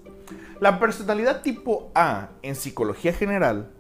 La 0.60 0.80
personalidad 0.80 1.42
tipo 1.42 1.92
A 1.96 2.30
en 2.42 2.56
psicología 2.56 3.14
general, 3.14 3.72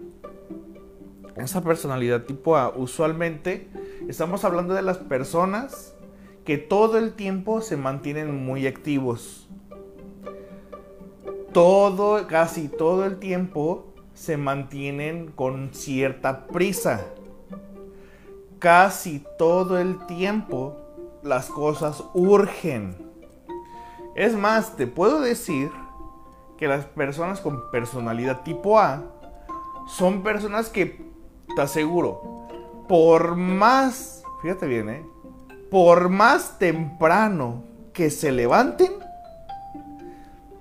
esa 1.35 1.61
personalidad 1.61 2.23
tipo 2.23 2.57
A, 2.57 2.69
usualmente 2.75 3.69
estamos 4.07 4.43
hablando 4.43 4.73
de 4.73 4.81
las 4.81 4.97
personas 4.97 5.93
que 6.45 6.57
todo 6.57 6.97
el 6.97 7.13
tiempo 7.13 7.61
se 7.61 7.77
mantienen 7.77 8.45
muy 8.45 8.65
activos. 8.67 9.47
Todo, 11.53 12.27
casi 12.27 12.67
todo 12.67 13.05
el 13.05 13.19
tiempo 13.19 13.88
se 14.19 14.35
mantienen 14.35 15.31
con 15.31 15.73
cierta 15.73 16.47
prisa. 16.47 17.05
Casi 18.59 19.23
todo 19.37 19.79
el 19.79 20.05
tiempo 20.07 20.75
las 21.23 21.47
cosas 21.47 22.03
urgen. 22.13 22.97
Es 24.15 24.35
más, 24.35 24.75
te 24.75 24.87
puedo 24.87 25.21
decir 25.21 25.71
que 26.57 26.67
las 26.67 26.83
personas 26.85 27.39
con 27.39 27.71
personalidad 27.71 28.41
tipo 28.41 28.77
A 28.77 29.03
son 29.87 30.21
personas 30.21 30.67
que, 30.67 31.01
te 31.55 31.61
aseguro, 31.61 32.47
por 32.89 33.37
más, 33.37 34.21
fíjate 34.41 34.67
bien, 34.67 34.89
¿eh? 34.89 35.05
por 35.71 36.09
más 36.09 36.59
temprano 36.59 37.63
que 37.93 38.09
se 38.09 38.33
levanten, 38.33 38.91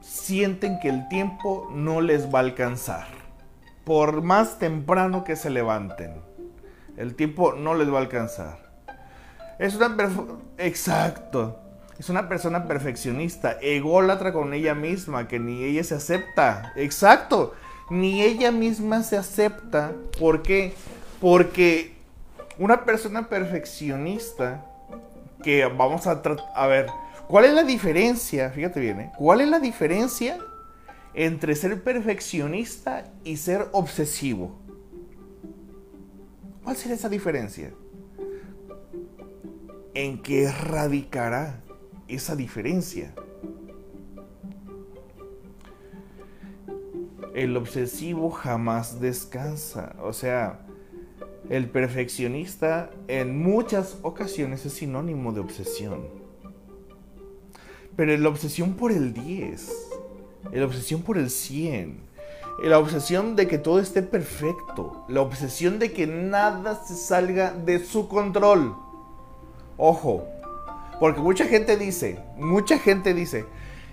sienten 0.00 0.78
que 0.78 0.90
el 0.90 1.08
tiempo 1.08 1.68
no 1.72 2.00
les 2.00 2.32
va 2.32 2.38
a 2.38 2.42
alcanzar. 2.42 3.17
Por 3.88 4.20
más 4.20 4.58
temprano 4.58 5.24
que 5.24 5.34
se 5.34 5.48
levanten, 5.48 6.20
el 6.98 7.14
tiempo 7.14 7.54
no 7.54 7.74
les 7.74 7.90
va 7.90 7.96
a 7.96 8.02
alcanzar. 8.02 8.58
Es 9.58 9.76
una 9.76 9.96
Exacto. 10.58 11.58
Es 11.98 12.10
una 12.10 12.28
persona 12.28 12.68
perfeccionista, 12.68 13.52
ególatra 13.62 14.34
con 14.34 14.52
ella 14.52 14.74
misma, 14.74 15.26
que 15.26 15.38
ni 15.38 15.64
ella 15.64 15.82
se 15.84 15.94
acepta. 15.94 16.74
Exacto, 16.76 17.54
ni 17.88 18.20
ella 18.20 18.52
misma 18.52 19.02
se 19.02 19.16
acepta. 19.16 19.92
¿Por 20.18 20.42
qué? 20.42 20.74
Porque 21.18 21.94
una 22.58 22.84
persona 22.84 23.30
perfeccionista, 23.30 24.66
que 25.42 25.64
vamos 25.64 26.06
a 26.06 26.20
a 26.54 26.66
ver, 26.66 26.88
¿cuál 27.26 27.46
es 27.46 27.54
la 27.54 27.62
diferencia? 27.62 28.50
Fíjate 28.50 28.80
bien, 28.80 29.00
¿eh? 29.00 29.12
¿cuál 29.16 29.40
es 29.40 29.48
la 29.48 29.60
diferencia 29.60 30.36
entre 31.14 31.54
ser 31.54 31.82
perfeccionista 31.82 33.12
y 33.24 33.36
ser 33.36 33.68
obsesivo? 33.72 34.58
¿Cuál 36.62 36.76
será 36.76 36.94
esa 36.94 37.08
diferencia? 37.08 37.72
¿En 39.94 40.22
qué 40.22 40.50
radicará? 40.50 41.62
esa 42.08 42.34
diferencia. 42.34 43.14
El 47.34 47.56
obsesivo 47.56 48.30
jamás 48.30 49.00
descansa. 49.00 49.94
O 50.02 50.12
sea, 50.12 50.66
el 51.48 51.68
perfeccionista 51.70 52.90
en 53.06 53.38
muchas 53.38 53.98
ocasiones 54.02 54.66
es 54.66 54.72
sinónimo 54.72 55.32
de 55.32 55.40
obsesión. 55.40 56.08
Pero 57.94 58.16
la 58.16 58.28
obsesión 58.28 58.74
por 58.74 58.90
el 58.90 59.12
10, 59.12 59.87
la 60.52 60.64
obsesión 60.64 61.02
por 61.02 61.18
el 61.18 61.30
100, 61.30 62.00
la 62.62 62.78
obsesión 62.78 63.36
de 63.36 63.46
que 63.46 63.58
todo 63.58 63.80
esté 63.80 64.02
perfecto, 64.02 65.04
la 65.08 65.20
obsesión 65.20 65.78
de 65.78 65.92
que 65.92 66.06
nada 66.06 66.82
se 66.84 66.96
salga 66.96 67.52
de 67.52 67.84
su 67.84 68.08
control. 68.08 68.74
Ojo, 69.76 70.24
porque 70.98 71.20
mucha 71.20 71.44
gente 71.46 71.76
dice, 71.76 72.18
mucha 72.36 72.78
gente 72.78 73.14
dice, 73.14 73.44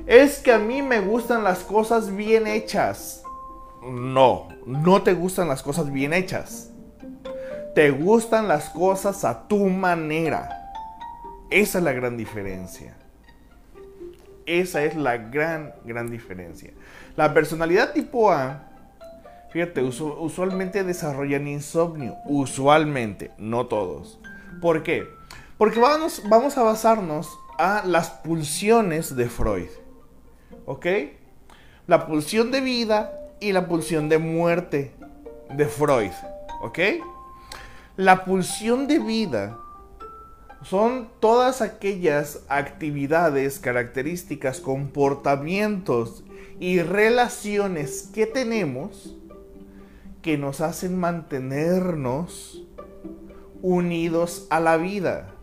es 0.08 0.40
que 0.40 0.52
a 0.52 0.60
mí 0.60 0.82
me 0.82 1.00
gustan 1.00 1.44
las 1.44 1.60
cosas 1.60 2.16
bien 2.16 2.48
hechas. 2.48 3.24
No, 3.84 4.48
no 4.66 5.04
te 5.04 5.14
gustan 5.14 5.48
las 5.48 5.62
cosas 5.62 5.92
bien 5.92 6.14
hechas. 6.14 6.72
Te 7.76 7.92
gustan 7.92 8.48
las 8.48 8.70
cosas 8.70 9.24
a 9.26 9.48
tu 9.48 9.66
manera. 9.66 10.72
Esa 11.50 11.78
es 11.78 11.84
la 11.84 11.92
gran 11.92 12.18
diferencia. 12.18 12.96
Esa 14.46 14.84
es 14.84 14.96
la 14.96 15.18
gran, 15.18 15.74
gran 15.86 16.10
diferencia. 16.12 16.72
La 17.16 17.34
personalidad 17.34 17.94
tipo 17.94 18.32
A, 18.32 18.64
fíjate, 19.52 19.82
usualmente 19.82 20.84
desarrollan 20.84 21.48
insomnio. 21.48 22.16
Usualmente, 22.26 23.32
no 23.38 23.66
todos. 23.68 24.20
¿Por 24.62 24.84
qué? 24.84 25.08
Porque 25.58 25.80
vamos, 25.80 26.22
vamos 26.30 26.58
a 26.58 26.64
basarnos 26.64 27.30
a 27.58 27.84
las 27.86 28.10
pulsiones 28.10 29.16
de 29.16 29.30
Freud. 29.30 29.70
¿Ok? 30.66 30.86
La 31.88 32.06
pulsión 32.06 32.52
de 32.52 32.62
vida 32.62 33.14
y 33.40 33.52
la 33.52 33.68
pulsión 33.68 34.10
de 34.10 34.18
muerte 34.18 34.94
de 35.50 35.66
Freud. 35.66 36.12
¿Ok? 36.62 36.80
La 37.96 38.26
pulsión 38.26 38.88
de 38.88 39.00
vida 39.00 39.58
son 40.66 41.10
todas 41.20 41.62
aquellas 41.62 42.44
actividades, 42.50 43.60
características, 43.60 44.60
comportamientos 44.60 46.24
y 46.60 46.82
relaciones 46.82 48.10
que 48.14 48.26
tenemos 48.26 49.16
que 50.24 50.40
nos 50.40 50.62
hacen 50.62 50.98
mantenernos 51.00 52.66
unidos 53.62 54.48
a 54.50 54.60
la 54.60 54.78
vida. 54.78 55.36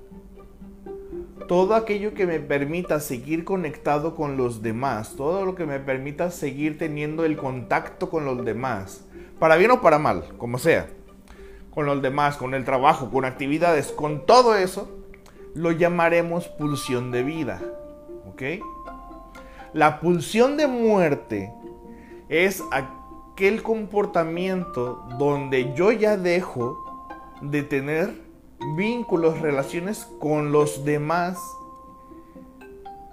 Todo 1.46 1.76
aquello 1.76 2.14
que 2.14 2.26
me 2.26 2.40
permita 2.40 2.98
seguir 2.98 3.44
conectado 3.44 4.16
con 4.16 4.36
los 4.36 4.60
demás, 4.60 5.14
todo 5.16 5.46
lo 5.46 5.54
que 5.54 5.66
me 5.66 5.78
permita 5.78 6.32
seguir 6.32 6.78
teniendo 6.78 7.24
el 7.24 7.36
contacto 7.36 8.10
con 8.10 8.24
los 8.24 8.44
demás, 8.44 9.04
para 9.38 9.54
bien 9.54 9.70
o 9.70 9.80
para 9.80 10.00
mal, 10.00 10.36
como 10.36 10.58
sea, 10.58 10.88
con 11.70 11.86
los 11.86 12.02
demás, 12.02 12.36
con 12.36 12.54
el 12.54 12.64
trabajo, 12.64 13.08
con 13.08 13.24
actividades, 13.24 13.92
con 13.92 14.26
todo 14.26 14.56
eso, 14.56 15.01
lo 15.54 15.72
llamaremos 15.72 16.48
pulsión 16.48 17.10
de 17.10 17.22
vida. 17.22 17.60
¿Ok? 18.28 18.42
La 19.72 20.00
pulsión 20.00 20.56
de 20.56 20.66
muerte 20.66 21.52
es 22.28 22.62
aquel 22.70 23.62
comportamiento 23.62 25.06
donde 25.18 25.74
yo 25.74 25.92
ya 25.92 26.16
dejo 26.16 26.78
de 27.40 27.62
tener 27.62 28.14
vínculos, 28.76 29.40
relaciones 29.40 30.06
con 30.20 30.52
los 30.52 30.84
demás 30.84 31.38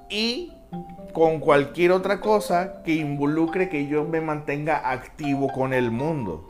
y 0.09 0.53
con 1.13 1.39
cualquier 1.39 1.91
otra 1.91 2.19
cosa 2.19 2.83
que 2.83 2.93
involucre 2.93 3.69
que 3.69 3.87
yo 3.87 4.05
me 4.05 4.21
mantenga 4.21 4.91
activo 4.91 5.51
con 5.51 5.73
el 5.73 5.91
mundo. 5.91 6.47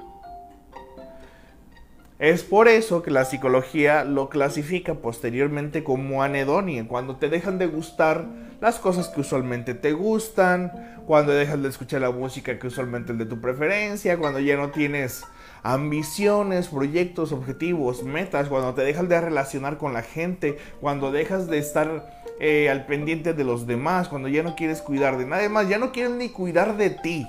Es 2.19 2.43
por 2.43 2.67
eso 2.67 3.01
que 3.01 3.11
la 3.11 3.23
psicología 3.23 4.03
lo 4.03 4.27
clasifica 4.27 4.95
posteriormente 4.95 5.85
como 5.85 6.21
anedonia, 6.21 6.85
cuando 6.85 7.15
te 7.15 7.29
dejan 7.29 7.57
de 7.57 7.67
gustar 7.67 8.25
las 8.59 8.77
cosas 8.77 9.07
que 9.07 9.21
usualmente 9.21 9.73
te 9.73 9.93
gustan, 9.93 10.99
cuando 11.07 11.31
dejas 11.31 11.63
de 11.63 11.69
escuchar 11.69 12.01
la 12.01 12.11
música 12.11 12.59
que 12.59 12.67
usualmente 12.67 13.13
es 13.13 13.19
de 13.19 13.25
tu 13.25 13.39
preferencia, 13.39 14.17
cuando 14.17 14.41
ya 14.41 14.57
no 14.57 14.69
tienes 14.69 15.23
ambiciones, 15.63 16.67
proyectos, 16.67 17.31
objetivos, 17.31 18.03
metas, 18.03 18.49
cuando 18.49 18.73
te 18.73 18.81
dejas 18.81 19.07
de 19.07 19.21
relacionar 19.21 19.77
con 19.77 19.93
la 19.93 20.01
gente, 20.01 20.57
cuando 20.81 21.13
dejas 21.13 21.47
de 21.47 21.57
estar 21.59 22.11
eh, 22.41 22.69
al 22.69 22.85
pendiente 22.85 23.33
de 23.33 23.45
los 23.45 23.65
demás, 23.65 24.09
cuando 24.09 24.27
ya 24.27 24.43
no 24.43 24.57
quieres 24.57 24.81
cuidar 24.81 25.17
de 25.17 25.25
nadie 25.25 25.47
más, 25.47 25.69
ya 25.69 25.77
no 25.77 25.93
quieres 25.93 26.11
ni 26.11 26.27
cuidar 26.27 26.75
de 26.75 26.89
ti. 26.89 27.25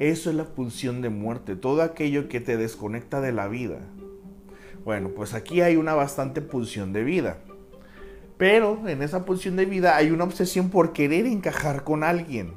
Eso 0.00 0.30
es 0.30 0.36
la 0.36 0.44
pulsión 0.44 1.02
de 1.02 1.10
muerte, 1.10 1.56
todo 1.56 1.82
aquello 1.82 2.26
que 2.30 2.40
te 2.40 2.56
desconecta 2.56 3.20
de 3.20 3.32
la 3.32 3.48
vida. 3.48 3.80
Bueno, 4.82 5.10
pues 5.10 5.34
aquí 5.34 5.60
hay 5.60 5.76
una 5.76 5.92
bastante 5.92 6.40
pulsión 6.40 6.94
de 6.94 7.04
vida. 7.04 7.36
Pero 8.38 8.88
en 8.88 9.02
esa 9.02 9.26
pulsión 9.26 9.56
de 9.56 9.66
vida 9.66 9.96
hay 9.96 10.10
una 10.10 10.24
obsesión 10.24 10.70
por 10.70 10.94
querer 10.94 11.26
encajar 11.26 11.84
con 11.84 12.02
alguien. 12.02 12.54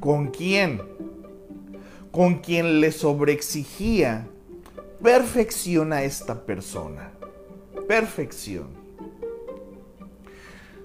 ¿Con 0.00 0.26
quién? 0.26 0.82
Con 2.10 2.40
quien 2.40 2.82
le 2.82 2.92
sobreexigía 2.92 4.28
perfección 5.02 5.94
a 5.94 6.02
esta 6.02 6.44
persona. 6.44 7.10
Perfección. 7.88 8.66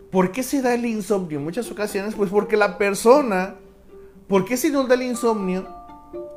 ¿Por 0.10 0.32
qué 0.32 0.42
se 0.42 0.62
da 0.62 0.74
el 0.74 0.86
insomnio? 0.86 1.40
En 1.40 1.44
muchas 1.44 1.70
ocasiones, 1.70 2.16
pues 2.16 2.30
porque 2.30 2.56
la 2.56 2.78
persona, 2.78 3.56
¿por 4.30 4.46
qué 4.46 4.56
se 4.56 4.70
nos 4.70 4.88
da 4.88 4.96
el 4.96 5.02
insomnio? 5.02 5.81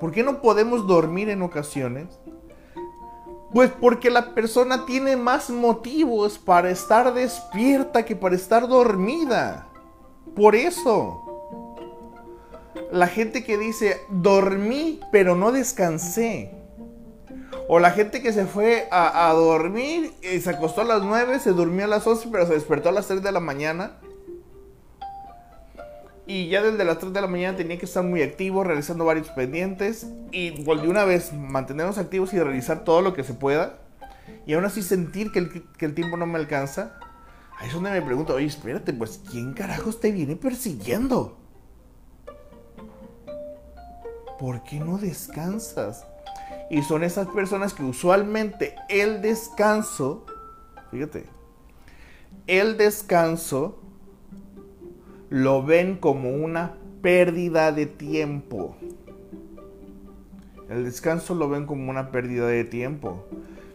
¿Por 0.01 0.13
qué 0.13 0.23
no 0.23 0.41
podemos 0.41 0.87
dormir 0.87 1.29
en 1.29 1.43
ocasiones? 1.43 2.19
Pues 3.53 3.71
porque 3.71 4.11
la 4.11 4.35
persona 4.35 4.85
tiene 4.85 5.17
más 5.17 5.49
motivos 5.49 6.39
para 6.39 6.71
estar 6.71 7.15
despierta 7.15 8.05
que 8.05 8.17
para 8.17 8.35
estar 8.35 8.67
dormida. 8.67 9.69
Por 10.35 10.57
eso. 10.57 11.21
La 12.91 13.07
gente 13.07 13.45
que 13.45 13.57
dice, 13.57 14.01
dormí 14.11 15.01
pero 15.13 15.37
no 15.37 15.53
descansé. 15.53 16.53
O 17.69 17.79
la 17.79 17.93
gente 17.93 18.23
que 18.23 18.33
se 18.33 18.45
fue 18.45 18.89
a, 18.91 19.33
dormir 19.33 20.13
y 20.23 20.41
se 20.41 20.51
acostó 20.51 20.83
a 20.83 20.85
las 20.85 21.03
9, 21.03 21.39
se 21.39 21.53
durmió 21.53 21.85
a 21.85 21.89
las 21.89 22.07
11 22.07 22.29
pero 22.31 22.47
se 22.47 22.55
despertó 22.55 22.91
a 22.91 22.93
las 22.93 23.07
3 23.07 23.23
de 23.23 23.33
la 23.33 23.41
mañana. 23.41 23.99
Y 26.27 26.49
ya 26.49 26.63
desde 26.63 26.85
las 26.85 26.99
3 26.99 27.13
de 27.13 27.21
la 27.21 27.27
mañana 27.27 27.57
tenía 27.57 27.79
que 27.79 27.85
estar 27.85 28.03
muy 28.03 28.23
activo, 28.23 28.65
realizando 28.65 29.05
varios 29.05 29.29
pendientes. 29.31 30.07
Y 30.33 30.63
volví 30.63 30.89
una 30.89 31.05
vez 31.05 31.33
mantenernos 31.33 31.99
activos 31.99 32.33
y 32.33 32.39
realizar 32.39 32.85
todo 32.85 33.03
lo 33.03 33.13
que 33.13 33.25
se 33.25 33.35
pueda. 33.35 33.79
Y 34.47 34.55
aún 34.55 34.65
así 34.65 34.83
sentir 34.83 35.33
que 35.33 35.39
el, 35.41 35.63
que 35.77 35.85
el 35.85 35.95
tiempo 35.95 36.17
no 36.17 36.27
me 36.27 36.39
alcanza. 36.39 36.99
Ahí 37.59 37.69
es 37.69 37.75
donde 37.75 37.91
me 37.91 38.03
pregunto, 38.03 38.35
oye, 38.35 38.47
espérate, 38.47 38.93
pues 38.93 39.21
¿quién 39.31 39.53
carajos 39.53 40.01
te 40.01 40.13
viene 40.13 40.35
persiguiendo? 40.35 41.37
¿Por 44.39 44.65
qué 44.65 44.81
no 44.81 44.99
descansas? 44.99 46.07
Y 46.71 46.83
son 46.83 47.05
esas 47.05 47.29
personas 47.29 47.75
que 47.75 47.85
usualmente 47.85 48.75
el 48.89 49.21
descanso, 49.23 50.27
fíjate, 50.91 51.27
el 52.47 52.77
descanso 52.77 53.84
lo 55.35 55.65
ven 55.65 55.97
como 55.97 56.31
una 56.31 56.77
pérdida 57.03 57.73
de 57.73 57.87
tiempo. 57.87 58.77
El 60.71 60.85
descanso 60.85 61.35
lo 61.35 61.49
ven 61.49 61.67
como 61.67 61.91
una 61.91 62.13
pérdida 62.13 62.47
de 62.47 62.63
tiempo. 62.63 63.27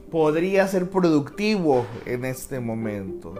Podría 0.10 0.66
ser 0.70 0.90
productivo 0.90 1.86
en 2.06 2.24
este 2.24 2.62
momento. 2.62 3.36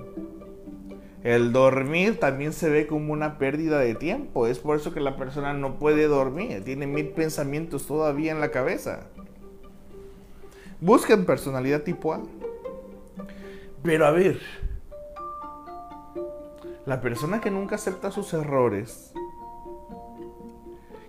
El 1.24 1.54
dormir 1.54 2.20
también 2.20 2.52
se 2.52 2.70
ve 2.70 2.88
como 2.88 3.14
una 3.14 3.38
pérdida 3.38 3.80
de 3.80 3.96
tiempo. 3.96 4.48
Es 4.48 4.60
por 4.60 4.76
eso 4.76 4.94
que 4.94 5.00
la 5.00 5.16
persona 5.16 5.54
no 5.54 5.80
puede 5.80 6.08
dormir. 6.08 6.62
Tiene 6.66 6.88
mil 6.88 7.08
pensamientos 7.12 7.88
todavía 7.88 8.34
en 8.34 8.42
la 8.42 8.52
cabeza. 8.52 9.08
Busquen 10.82 11.26
personalidad 11.26 11.84
tipo 11.84 12.14
A. 12.14 12.22
Pero 13.82 14.06
a 14.06 14.12
ver, 14.12 14.42
la 16.90 17.02
persona 17.02 17.40
que 17.40 17.52
nunca 17.52 17.76
acepta 17.76 18.10
sus 18.10 18.34
errores, 18.34 19.14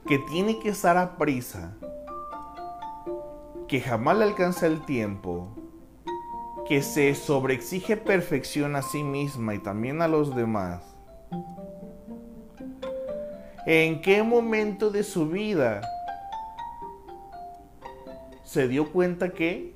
que 0.06 0.18
tiene 0.18 0.58
que 0.58 0.68
estar 0.68 0.98
a 0.98 1.16
prisa, 1.16 1.74
que 3.66 3.80
jamás 3.80 4.18
le 4.18 4.24
alcanza 4.24 4.66
el 4.66 4.84
tiempo, 4.84 5.48
que 6.68 6.82
se 6.82 7.14
sobreexige 7.14 7.96
perfección 7.96 8.76
a 8.76 8.82
sí 8.82 9.02
misma 9.02 9.54
y 9.54 9.58
también 9.58 10.02
a 10.02 10.08
los 10.08 10.36
demás. 10.36 10.82
¿En 13.64 14.02
qué 14.02 14.22
momento 14.22 14.90
de 14.90 15.02
su 15.02 15.30
vida 15.30 15.80
se 18.44 18.68
dio 18.68 18.92
cuenta 18.92 19.30
que 19.30 19.74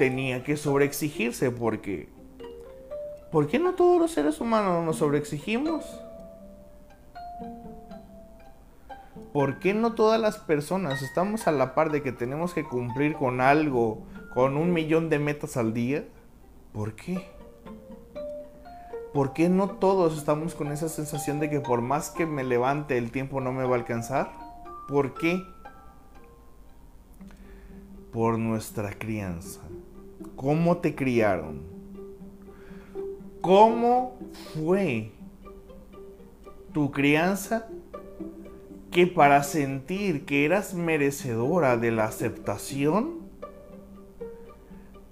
tenía 0.00 0.42
que 0.42 0.56
sobreexigirse? 0.56 1.52
Porque 1.52 2.08
¿Por 3.30 3.46
qué 3.46 3.58
no 3.58 3.74
todos 3.74 4.00
los 4.00 4.10
seres 4.10 4.40
humanos 4.40 4.84
nos 4.84 4.96
sobreexigimos? 4.96 5.84
¿Por 9.34 9.58
qué 9.58 9.74
no 9.74 9.94
todas 9.94 10.18
las 10.18 10.38
personas 10.38 11.02
estamos 11.02 11.46
a 11.46 11.52
la 11.52 11.74
par 11.74 11.92
de 11.92 12.02
que 12.02 12.12
tenemos 12.12 12.54
que 12.54 12.64
cumplir 12.64 13.14
con 13.14 13.42
algo, 13.42 14.06
con 14.32 14.56
un 14.56 14.72
millón 14.72 15.10
de 15.10 15.18
metas 15.18 15.58
al 15.58 15.74
día? 15.74 16.06
¿Por 16.72 16.94
qué? 16.94 17.22
¿Por 19.12 19.34
qué 19.34 19.50
no 19.50 19.68
todos 19.68 20.16
estamos 20.16 20.54
con 20.54 20.72
esa 20.72 20.88
sensación 20.88 21.38
de 21.38 21.50
que 21.50 21.60
por 21.60 21.82
más 21.82 22.10
que 22.10 22.24
me 22.24 22.44
levante 22.44 22.96
el 22.96 23.10
tiempo 23.10 23.42
no 23.42 23.52
me 23.52 23.64
va 23.64 23.76
a 23.76 23.78
alcanzar? 23.78 24.32
¿Por 24.88 25.12
qué? 25.12 25.42
Por 28.10 28.38
nuestra 28.38 28.94
crianza. 28.94 29.60
¿Cómo 30.34 30.78
te 30.78 30.94
criaron? 30.94 31.77
¿Cómo 33.40 34.18
fue 34.52 35.12
tu 36.72 36.90
crianza 36.90 37.68
que 38.90 39.06
para 39.06 39.44
sentir 39.44 40.24
que 40.24 40.44
eras 40.44 40.74
merecedora 40.74 41.76
de 41.76 41.92
la 41.92 42.06
aceptación, 42.06 43.20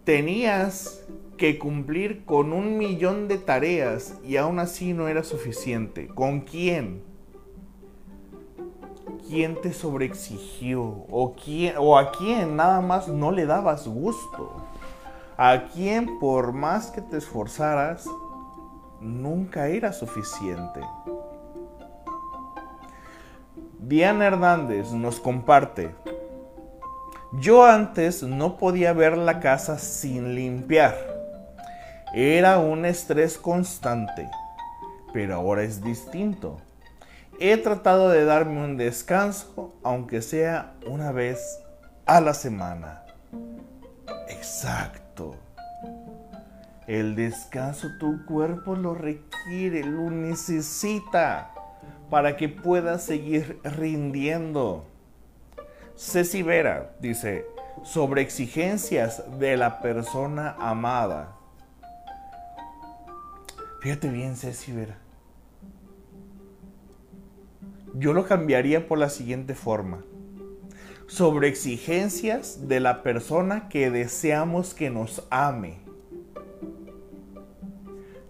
tenías 0.05 1.07
que 1.37 1.59
cumplir 1.59 2.25
con 2.25 2.53
un 2.53 2.79
millón 2.79 3.29
de 3.29 3.39
tareas 3.39 4.19
y 4.25 4.39
aún 4.39 4.59
así 4.59 4.93
no 4.93 5.07
era 5.07 5.23
suficiente? 5.23 6.09
¿Con 6.09 6.41
quién? 6.41 7.03
¿Quién 9.29 9.61
te 9.61 9.73
sobreexigió? 9.73 10.83
¿O, 10.83 11.37
quién, 11.37 11.75
¿O 11.79 11.97
a 11.97 12.11
quién 12.11 12.57
nada 12.57 12.81
más 12.81 13.07
no 13.07 13.31
le 13.31 13.47
dabas 13.47 13.87
gusto? 13.87 14.66
A 15.37 15.65
quien 15.73 16.19
por 16.19 16.53
más 16.53 16.91
que 16.91 17.03
te 17.03 17.19
esforzaras, 17.19 18.07
nunca 19.01 19.69
era 19.69 19.93
suficiente. 19.93 20.81
Diana 23.79 24.27
Hernández 24.27 24.93
nos 24.93 25.21
comparte, 25.21 25.95
yo 27.33 27.65
antes 27.65 28.23
no 28.23 28.57
podía 28.57 28.93
ver 28.93 29.19
la 29.19 29.41
casa 29.41 29.79
sin 29.79 30.35
limpiar. 30.35 30.97
Era 32.15 32.59
un 32.59 32.87
estrés 32.87 33.37
constante, 33.37 34.31
pero 35.13 35.35
ahora 35.35 35.63
es 35.63 35.83
distinto. 35.83 36.57
He 37.39 37.59
tratado 37.59 38.09
de 38.09 38.25
darme 38.25 38.65
un 38.65 38.79
descanso, 38.79 39.75
aunque 39.83 40.23
sea 40.23 40.73
una 40.87 41.13
vez 41.13 41.61
a 42.07 42.23
la 42.23 42.33
semana. 42.33 43.03
Exacto. 44.29 45.06
El 46.87 47.17
descanso 47.17 47.89
tu 47.99 48.25
cuerpo 48.27 48.77
lo 48.77 48.95
requiere, 48.95 49.83
lo 49.83 50.11
necesita 50.11 51.53
para 52.11 52.37
que 52.37 52.49
puedas 52.49 53.03
seguir 53.05 53.59
rindiendo. 53.65 54.85
Ceci 55.97 56.43
Vera 56.43 56.93
dice, 57.01 57.47
sobre 57.83 58.23
exigencias 58.23 59.25
de 59.39 59.57
la 59.57 59.81
persona 59.81 60.55
amada. 60.61 61.37
Fíjate 63.81 64.09
bien, 64.09 64.37
Ceci 64.37 64.73
Vera. 64.73 64.99
Yo 67.95 68.13
lo 68.13 68.27
cambiaría 68.27 68.87
por 68.87 68.99
la 68.99 69.09
siguiente 69.09 69.55
forma. 69.55 70.05
Sobre 71.09 71.49
exigencias 71.49 72.69
de 72.69 72.79
la 72.79 73.03
persona 73.03 73.69
que 73.69 73.91
deseamos 73.91 74.75
que 74.75 74.91
nos 74.91 75.27
ame. 75.31 75.86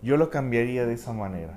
Yo 0.07 0.17
lo 0.17 0.31
cambiaría 0.31 0.87
de 0.87 0.95
esa 0.95 1.13
manera. 1.13 1.57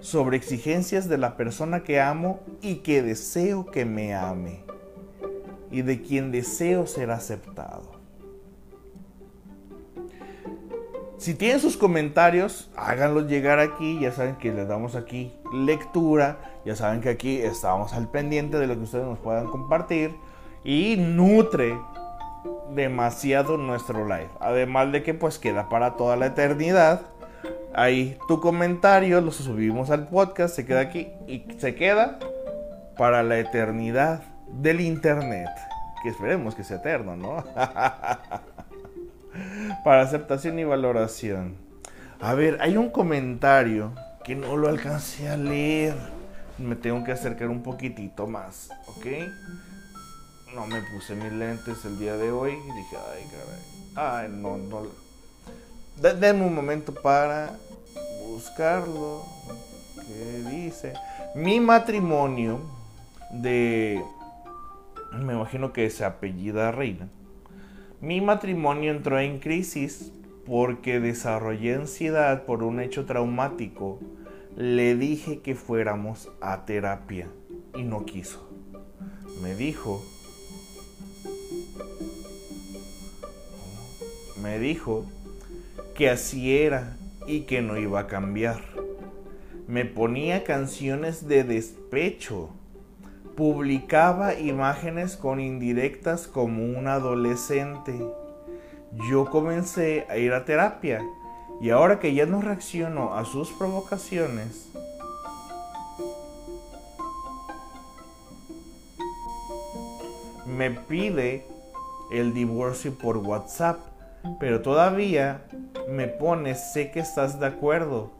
Sobre 0.00 0.36
exigencias 0.36 1.08
de 1.08 1.16
la 1.16 1.38
persona 1.38 1.82
que 1.82 1.98
amo 1.98 2.40
y 2.60 2.76
que 2.76 3.00
deseo 3.00 3.64
que 3.64 3.86
me 3.86 4.14
ame. 4.14 4.62
Y 5.70 5.80
de 5.80 6.02
quien 6.02 6.30
deseo 6.30 6.86
ser 6.86 7.10
aceptado. 7.10 7.92
Si 11.16 11.32
tienen 11.32 11.58
sus 11.58 11.78
comentarios, 11.78 12.70
háganlos 12.76 13.26
llegar 13.26 13.58
aquí. 13.58 13.98
Ya 13.98 14.12
saben 14.12 14.36
que 14.36 14.52
les 14.52 14.68
damos 14.68 14.96
aquí 14.96 15.32
lectura. 15.54 16.60
Ya 16.66 16.76
saben 16.76 17.00
que 17.00 17.08
aquí 17.08 17.38
estamos 17.38 17.94
al 17.94 18.10
pendiente 18.10 18.58
de 18.58 18.66
lo 18.66 18.74
que 18.74 18.82
ustedes 18.82 19.06
nos 19.06 19.18
puedan 19.20 19.46
compartir. 19.46 20.14
Y 20.64 20.96
nutre 20.98 21.78
demasiado 22.74 23.56
nuestro 23.56 24.04
live. 24.04 24.30
Además 24.40 24.92
de 24.92 25.02
que 25.02 25.14
pues 25.14 25.38
queda 25.38 25.68
para 25.68 25.96
toda 25.96 26.16
la 26.16 26.26
eternidad. 26.26 27.02
Ahí 27.74 28.18
tu 28.28 28.40
comentario 28.40 29.20
lo 29.20 29.30
subimos 29.30 29.90
al 29.90 30.08
podcast, 30.08 30.54
se 30.56 30.66
queda 30.66 30.80
aquí 30.80 31.08
y 31.26 31.44
se 31.58 31.74
queda 31.74 32.18
para 32.96 33.22
la 33.22 33.38
eternidad 33.38 34.22
del 34.48 34.80
internet. 34.80 35.48
Que 36.02 36.08
esperemos 36.08 36.54
que 36.54 36.64
sea 36.64 36.78
eterno, 36.78 37.16
¿no? 37.16 37.44
para 39.84 40.02
aceptación 40.02 40.58
y 40.58 40.64
valoración. 40.64 41.56
A 42.20 42.34
ver, 42.34 42.58
hay 42.60 42.76
un 42.76 42.90
comentario 42.90 43.92
que 44.24 44.34
no 44.34 44.56
lo 44.56 44.68
alcancé 44.68 45.28
a 45.28 45.36
leer. 45.36 45.94
Me 46.58 46.76
tengo 46.76 47.02
que 47.04 47.12
acercar 47.12 47.48
un 47.48 47.62
poquitito 47.62 48.26
más, 48.26 48.70
¿ok? 48.86 49.06
No 50.54 50.66
me 50.66 50.82
puse 50.82 51.14
mis 51.14 51.32
lentes 51.32 51.84
el 51.84 51.98
día 51.98 52.16
de 52.16 52.30
hoy 52.30 52.52
y 52.52 52.76
dije, 52.76 52.96
ay, 53.12 53.24
caray. 53.30 54.26
Ay, 54.26 54.36
no, 54.36 54.56
no. 54.56 54.82
Denme 55.96 56.44
un 56.44 56.54
momento 56.54 56.92
para 56.92 57.56
buscarlo. 58.26 59.24
¿Qué 60.06 60.42
dice? 60.50 60.94
Mi 61.34 61.60
matrimonio 61.60 62.60
de... 63.30 64.02
Me 65.12 65.34
imagino 65.34 65.72
que 65.72 65.88
se 65.90 66.04
apellida 66.04 66.70
Reina 66.70 67.08
mi 68.00 68.22
matrimonio 68.22 68.92
entró 68.92 69.20
en 69.20 69.40
crisis 69.40 70.10
porque 70.46 71.00
desarrollé 71.00 71.74
ansiedad 71.74 72.44
por 72.44 72.62
un 72.62 72.80
hecho 72.80 73.04
traumático. 73.04 73.98
Le 74.56 74.96
dije 74.96 75.40
que 75.40 75.54
fuéramos 75.54 76.30
a 76.40 76.64
terapia 76.64 77.28
y 77.74 77.82
no 77.82 78.06
quiso. 78.06 78.48
Me 79.42 79.54
dijo, 79.54 80.02
me 84.42 84.58
dijo 84.58 85.04
que 85.94 86.10
así 86.10 86.56
era 86.56 86.96
y 87.26 87.42
que 87.42 87.62
no 87.62 87.76
iba 87.76 88.00
a 88.00 88.06
cambiar. 88.06 88.62
Me 89.68 89.84
ponía 89.84 90.44
canciones 90.44 91.28
de 91.28 91.44
despecho 91.44 92.50
publicaba 93.40 94.34
imágenes 94.34 95.16
con 95.16 95.40
indirectas 95.40 96.26
como 96.26 96.62
un 96.62 96.88
adolescente. 96.88 97.98
Yo 99.08 99.30
comencé 99.30 100.06
a 100.10 100.18
ir 100.18 100.34
a 100.34 100.44
terapia 100.44 101.00
y 101.58 101.70
ahora 101.70 101.98
que 102.00 102.12
ya 102.12 102.26
no 102.26 102.42
reacciono 102.42 103.14
a 103.14 103.24
sus 103.24 103.50
provocaciones, 103.52 104.68
me 110.46 110.70
pide 110.70 111.46
el 112.12 112.34
divorcio 112.34 112.92
por 112.92 113.16
WhatsApp, 113.16 113.78
pero 114.38 114.62
todavía 114.62 115.42
me 115.88 116.08
pone 116.08 116.54
sé 116.54 116.90
que 116.90 117.00
estás 117.00 117.40
de 117.40 117.46
acuerdo. 117.46 118.12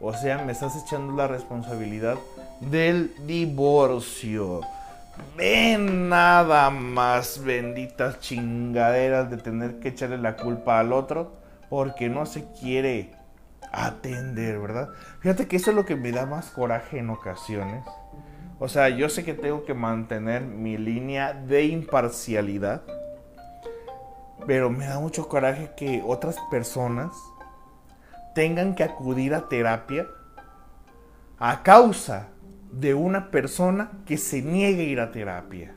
O 0.00 0.12
sea, 0.14 0.44
me 0.44 0.52
estás 0.52 0.76
echando 0.76 1.14
la 1.14 1.26
responsabilidad 1.26 2.16
del 2.60 3.12
divorcio. 3.26 4.60
Ven 5.36 6.08
nada 6.08 6.70
más 6.70 7.42
benditas 7.42 8.20
chingaderas 8.20 9.30
de 9.30 9.36
tener 9.38 9.80
que 9.80 9.88
echarle 9.88 10.18
la 10.18 10.36
culpa 10.36 10.78
al 10.78 10.92
otro 10.92 11.32
porque 11.68 12.08
no 12.08 12.26
se 12.26 12.44
quiere 12.52 13.12
atender, 13.72 14.58
¿verdad? 14.58 14.90
Fíjate 15.20 15.46
que 15.48 15.56
eso 15.56 15.70
es 15.70 15.76
lo 15.76 15.84
que 15.84 15.96
me 15.96 16.12
da 16.12 16.26
más 16.26 16.50
coraje 16.50 16.98
en 16.98 17.10
ocasiones. 17.10 17.84
O 18.60 18.68
sea, 18.68 18.88
yo 18.88 19.08
sé 19.08 19.24
que 19.24 19.34
tengo 19.34 19.64
que 19.64 19.74
mantener 19.74 20.42
mi 20.42 20.76
línea 20.78 21.32
de 21.32 21.64
imparcialidad, 21.66 22.82
pero 24.46 24.70
me 24.70 24.86
da 24.86 24.98
mucho 24.98 25.28
coraje 25.28 25.70
que 25.76 26.02
otras 26.06 26.36
personas 26.50 27.12
tengan 28.34 28.74
que 28.74 28.84
acudir 28.84 29.34
a 29.34 29.48
terapia 29.48 30.06
a 31.38 31.62
causa 31.62 32.28
de 32.72 32.94
una 32.94 33.30
persona 33.30 33.90
que 34.06 34.16
se 34.16 34.42
niegue 34.42 34.82
a 34.82 34.86
ir 34.86 35.00
a 35.00 35.10
terapia. 35.10 35.74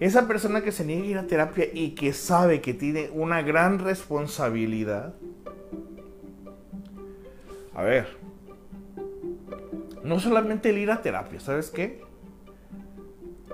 Esa 0.00 0.28
persona 0.28 0.62
que 0.62 0.70
se 0.70 0.84
niega 0.84 1.04
a 1.04 1.06
ir 1.06 1.18
a 1.18 1.26
terapia 1.26 1.66
y 1.72 1.94
que 1.94 2.12
sabe 2.12 2.60
que 2.60 2.74
tiene 2.74 3.10
una 3.12 3.42
gran 3.42 3.78
responsabilidad. 3.80 5.14
A 7.74 7.82
ver, 7.82 8.06
no 10.04 10.20
solamente 10.20 10.70
el 10.70 10.78
ir 10.78 10.90
a 10.90 11.02
terapia, 11.02 11.40
¿sabes 11.40 11.70
qué? 11.70 12.07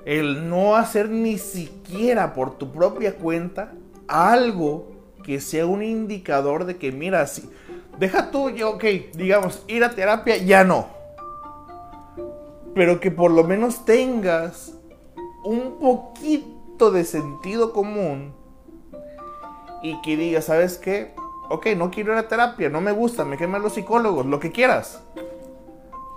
El 0.05 0.49
no 0.49 0.77
hacer 0.77 1.09
ni 1.09 1.39
siquiera 1.39 2.35
por 2.35 2.59
tu 2.59 2.73
propia 2.73 3.15
cuenta 3.15 3.73
algo 4.07 4.93
que 5.23 5.41
sea 5.41 5.67
un 5.67 5.83
indicador 5.83 6.67
de 6.67 6.77
que, 6.77 6.93
mira, 6.93 7.27
si, 7.27 7.49
deja 7.99 8.31
tú, 8.31 8.51
yo, 8.51 8.73
ok, 8.73 8.85
digamos, 9.15 9.63
ir 9.67 9.83
a 9.85 9.91
terapia, 9.91 10.37
ya 10.37 10.65
no 10.65 10.95
pero 12.75 13.01
que 13.01 13.11
por 13.11 13.31
lo 13.31 13.45
menos 13.45 13.85
tengas 13.85 14.75
un 15.45 15.79
poquito 15.79 16.91
de 16.91 17.05
sentido 17.05 17.73
común 17.73 18.35
y 19.83 20.01
que 20.03 20.17
digas, 20.17 20.47
¿sabes 20.47 20.77
qué? 20.77 21.15
Ok, 21.51 21.67
no 21.77 21.91
quiero 21.91 22.13
ir 22.13 22.19
a 22.19 22.29
terapia, 22.29 22.69
no 22.69 22.81
me 22.81 22.91
gusta, 22.91 23.25
me 23.25 23.37
queman 23.37 23.63
los 23.63 23.75
psicólogos, 23.75 24.27
lo 24.27 24.41
que 24.41 24.51
quieras. 24.51 25.03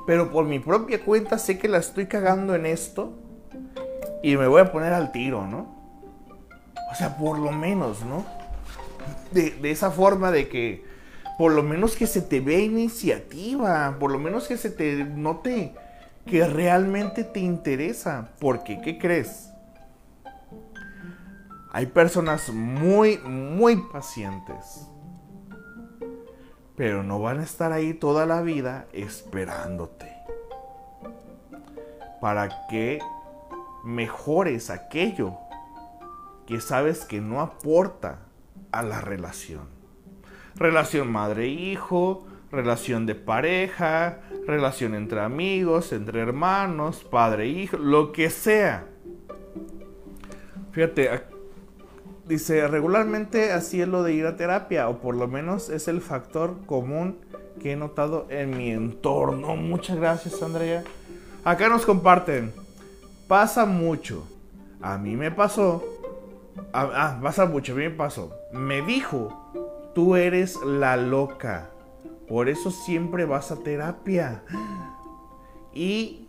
Pero 0.08 0.32
por 0.32 0.45
mi 0.45 0.60
propia 0.60 1.04
cuenta 1.04 1.38
sé 1.38 1.60
que 1.60 1.67
la 1.67 1.78
estoy 1.78 2.08
cagando 2.08 2.56
en 2.56 2.65
esto 2.65 3.12
y 4.24 4.38
me 4.38 4.48
voy 4.48 4.62
a 4.62 4.72
poner 4.72 4.94
al 4.94 5.12
tiro, 5.12 5.46
¿no? 5.46 5.76
O 6.92 6.96
sea, 6.96 7.18
por 7.18 7.40
lo 7.40 7.52
menos, 7.52 8.04
¿no? 8.04 8.26
De, 9.32 9.52
de 9.52 9.72
esa 9.72 9.92
forma 9.92 10.32
de 10.32 10.48
que, 10.48 10.86
por 11.38 11.52
lo 11.52 11.64
menos 11.64 11.96
que 11.96 12.08
se 12.08 12.22
te 12.22 12.40
vea 12.40 12.60
iniciativa, 12.60 13.98
por 14.00 14.12
lo 14.12 14.20
menos 14.20 14.48
que 14.48 14.58
se 14.58 14.70
te 14.70 15.04
note 15.04 15.74
que 16.28 16.46
realmente 16.46 17.24
te 17.24 17.40
interesa. 17.40 18.30
Porque, 18.40 18.80
¿qué 18.82 19.00
crees? 19.00 19.52
Hay 21.72 21.88
personas 21.88 22.50
muy, 22.50 23.18
muy 23.20 23.78
pacientes. 23.78 24.88
Pero 26.76 27.02
no 27.02 27.20
van 27.20 27.40
a 27.40 27.44
estar 27.44 27.72
ahí 27.72 27.94
toda 27.94 28.26
la 28.26 28.42
vida 28.42 28.86
esperándote. 28.94 30.16
Para 32.22 32.68
que 32.68 33.00
mejores 33.88 34.69
aquello 34.69 35.38
que 36.45 36.62
sabes 36.62 37.06
que 37.06 37.21
no 37.21 37.41
aporta 37.41 38.19
a 38.71 38.84
la 38.84 39.02
relación. 39.02 39.67
Relación 40.56 41.12
madre-hijo, 41.12 42.26
relación 42.52 43.06
de 43.06 43.15
pareja, 43.15 44.19
relación 44.45 44.93
entre 44.93 45.21
amigos, 45.21 45.93
entre 45.93 46.21
hermanos, 46.21 47.04
padre, 47.04 47.47
hijo, 47.47 47.78
lo 47.78 48.12
que 48.12 48.30
sea. 48.30 48.86
Fíjate, 50.71 51.23
dice, 52.28 52.67
regularmente 52.67 53.52
así 53.52 53.82
es 53.82 53.88
lo 53.88 54.04
de 54.04 54.13
ir 54.13 54.26
a 54.26 54.36
terapia, 54.36 54.89
o 54.89 55.00
por 55.00 55.15
lo 55.15 55.28
menos 55.28 55.69
es 55.69 55.88
el 55.88 56.02
factor 56.02 56.65
común 56.65 57.19
que 57.62 57.71
he 57.71 57.76
notado 57.76 58.28
en 58.30 58.58
mi 58.58 58.71
entorno. 58.71 59.56
Muchas 59.56 59.97
gracias, 59.97 60.41
Andrea. 60.43 60.84
Acá 61.43 61.69
nos 61.69 61.86
comparten, 61.86 62.52
pasa 63.28 63.66
mucho. 63.66 64.28
A 64.82 64.98
mí 64.98 65.16
me 65.16 65.32
pasó 65.32 65.84
Ah, 66.74 67.20
pasa 67.22 67.46
mucho, 67.46 67.76
bien 67.76 67.98
pasó. 67.98 68.32
Me 68.52 68.82
dijo, 68.82 69.52
tú 69.94 70.16
eres 70.16 70.56
la 70.63 70.98
loca. 70.98 71.70
Por 72.28 72.50
eso 72.50 72.72
siempre 72.72 73.26
vas 73.26 73.52
a 73.52 73.58
terapia. 73.58 74.44
Y, 75.74 76.28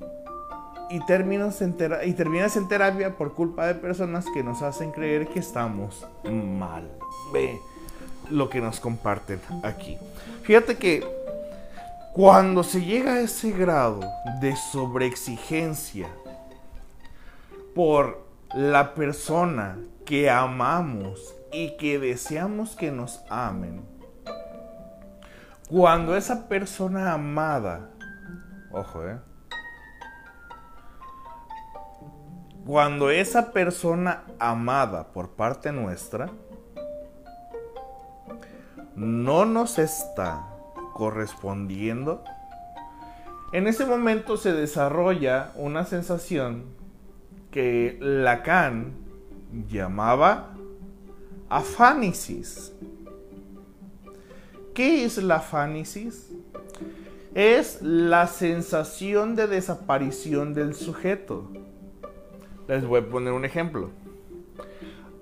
y, 0.90 1.06
terminas 1.06 1.60
en 1.62 1.74
y 2.04 2.12
terminas 2.12 2.56
en 2.56 2.68
terapia 2.68 3.16
por 3.16 3.34
culpa 3.34 3.66
de 3.66 3.74
personas 3.74 4.26
que 4.32 4.42
nos 4.42 4.62
hacen 4.62 4.92
creer 4.92 5.28
que 5.28 5.40
estamos 5.40 6.06
mal. 6.24 6.90
Ve 7.32 7.58
lo 8.30 8.48
que 8.48 8.60
nos 8.60 8.78
comparten 8.78 9.40
aquí. 9.62 9.96
Fíjate 10.42 10.76
que 10.76 11.06
cuando 12.12 12.62
se 12.62 12.82
llega 12.82 13.14
a 13.14 13.20
ese 13.20 13.50
grado 13.52 14.00
de 14.40 14.54
sobreexigencia 14.56 16.08
por 17.78 18.24
la 18.54 18.96
persona 18.96 19.78
que 20.04 20.28
amamos 20.28 21.36
y 21.52 21.76
que 21.76 22.00
deseamos 22.00 22.74
que 22.74 22.90
nos 22.90 23.22
amen, 23.30 23.84
cuando 25.70 26.16
esa 26.16 26.48
persona 26.48 27.12
amada, 27.12 27.90
ojo, 28.72 29.06
eh, 29.06 29.20
cuando 32.66 33.10
esa 33.10 33.52
persona 33.52 34.24
amada 34.40 35.12
por 35.12 35.36
parte 35.36 35.70
nuestra 35.70 36.30
no 38.96 39.44
nos 39.44 39.78
está 39.78 40.48
correspondiendo, 40.94 42.24
en 43.52 43.68
ese 43.68 43.86
momento 43.86 44.36
se 44.36 44.52
desarrolla 44.52 45.52
una 45.54 45.84
sensación 45.84 46.76
que 47.50 47.96
Lacan 48.00 48.94
llamaba 49.68 50.54
afánisis. 51.48 52.72
¿Qué 54.74 55.04
es 55.04 55.18
la 55.18 55.36
afánisis? 55.36 56.30
Es 57.34 57.80
la 57.82 58.26
sensación 58.26 59.34
de 59.34 59.46
desaparición 59.46 60.54
del 60.54 60.74
sujeto. 60.74 61.50
Les 62.68 62.84
voy 62.84 63.00
a 63.00 63.08
poner 63.08 63.32
un 63.32 63.44
ejemplo. 63.44 63.90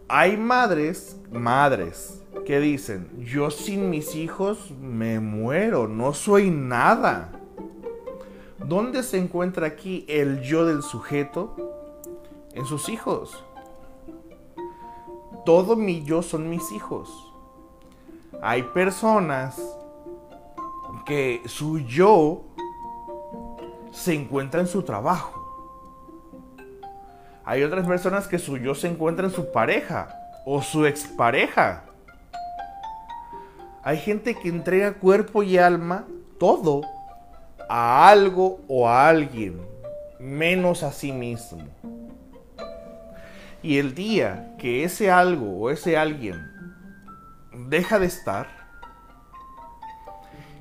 Hay 0.08 0.36
madres, 0.36 1.20
madres, 1.32 2.22
que 2.44 2.60
dicen, 2.60 3.08
yo 3.24 3.50
sin 3.50 3.90
mis 3.90 4.14
hijos 4.14 4.70
me 4.80 5.20
muero, 5.20 5.88
no 5.88 6.12
soy 6.12 6.50
nada. 6.50 7.32
¿Dónde 8.58 9.02
se 9.02 9.18
encuentra 9.18 9.66
aquí 9.66 10.04
el 10.08 10.42
yo 10.42 10.64
del 10.64 10.82
sujeto? 10.82 11.76
En 12.56 12.66
sus 12.66 12.88
hijos. 12.88 13.44
Todo 15.44 15.76
mi 15.76 16.02
yo 16.02 16.22
son 16.22 16.50
mis 16.50 16.72
hijos. 16.72 17.32
Hay 18.42 18.64
personas 18.64 19.62
que 21.06 21.40
su 21.46 21.78
yo 21.78 22.42
se 23.92 24.14
encuentra 24.14 24.60
en 24.60 24.66
su 24.66 24.82
trabajo. 24.82 25.46
Hay 27.44 27.62
otras 27.62 27.86
personas 27.86 28.26
que 28.26 28.40
su 28.40 28.56
yo 28.56 28.74
se 28.74 28.88
encuentra 28.88 29.26
en 29.26 29.32
su 29.32 29.52
pareja 29.52 30.08
o 30.44 30.62
su 30.62 30.84
expareja. 30.84 31.84
Hay 33.84 33.98
gente 33.98 34.34
que 34.34 34.48
entrega 34.48 34.94
cuerpo 34.94 35.44
y 35.44 35.56
alma, 35.56 36.06
todo, 36.40 36.82
a 37.68 38.08
algo 38.08 38.58
o 38.66 38.88
a 38.88 39.08
alguien, 39.08 39.60
menos 40.18 40.82
a 40.82 40.90
sí 40.90 41.12
mismo. 41.12 41.62
Y 43.66 43.78
el 43.78 43.96
día 43.96 44.54
que 44.60 44.84
ese 44.84 45.10
algo 45.10 45.58
o 45.58 45.70
ese 45.70 45.96
alguien 45.96 46.40
deja 47.66 47.98
de 47.98 48.06
estar, 48.06 48.46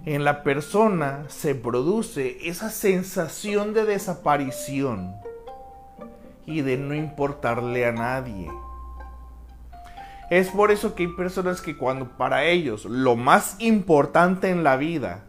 en 0.07 0.23
la 0.23 0.41
persona 0.41 1.25
se 1.27 1.53
produce 1.53 2.49
esa 2.49 2.71
sensación 2.71 3.75
de 3.75 3.85
desaparición 3.85 5.13
y 6.47 6.61
de 6.61 6.77
no 6.77 6.95
importarle 6.95 7.85
a 7.85 7.91
nadie. 7.91 8.49
Es 10.31 10.47
por 10.49 10.71
eso 10.71 10.95
que 10.95 11.03
hay 11.03 11.09
personas 11.09 11.61
que 11.61 11.77
cuando 11.77 12.17
para 12.17 12.45
ellos 12.45 12.85
lo 12.85 13.15
más 13.15 13.55
importante 13.59 14.49
en 14.49 14.63
la 14.63 14.77
vida 14.77 15.25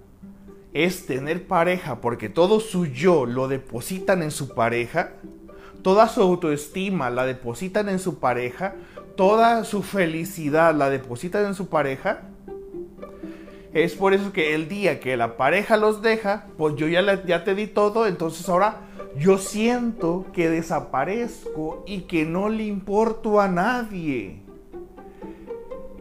es 0.73 1.05
tener 1.05 1.47
pareja, 1.47 2.01
porque 2.01 2.31
todo 2.31 2.61
su 2.61 2.87
yo 2.87 3.27
lo 3.27 3.49
depositan 3.49 4.23
en 4.23 4.31
su 4.31 4.55
pareja, 4.55 5.13
toda 5.87 6.09
su 6.09 6.21
autoestima 6.21 7.11
la 7.11 7.25
depositan 7.27 7.89
en 7.89 8.01
su 8.01 8.19
pareja, 8.19 8.75
toda 9.15 9.63
su 9.63 9.85
felicidad 9.85 10.75
la 10.75 10.91
depositan 10.91 11.47
en 11.47 11.55
su 11.55 11.69
pareja, 11.69 12.23
es 13.73 13.95
por 13.95 14.13
eso 14.13 14.33
que 14.33 14.57
el 14.57 14.69
día 14.69 14.99
que 14.99 15.17
la 15.17 15.37
pareja 15.37 15.77
los 15.77 16.03
deja, 16.03 16.49
pues 16.59 16.75
yo 16.75 16.89
ya, 16.89 17.25
ya 17.25 17.45
te 17.45 17.55
di 17.55 17.69
todo, 17.69 18.09
entonces 18.09 18.49
ahora 18.49 18.81
yo 19.17 19.39
siento 19.39 20.27
que 20.33 20.51
desaparezco 20.51 21.85
y 21.87 22.01
que 22.01 22.25
no 22.25 22.49
le 22.49 22.65
importo 22.65 23.41
a 23.41 23.47
nadie. 23.47 24.43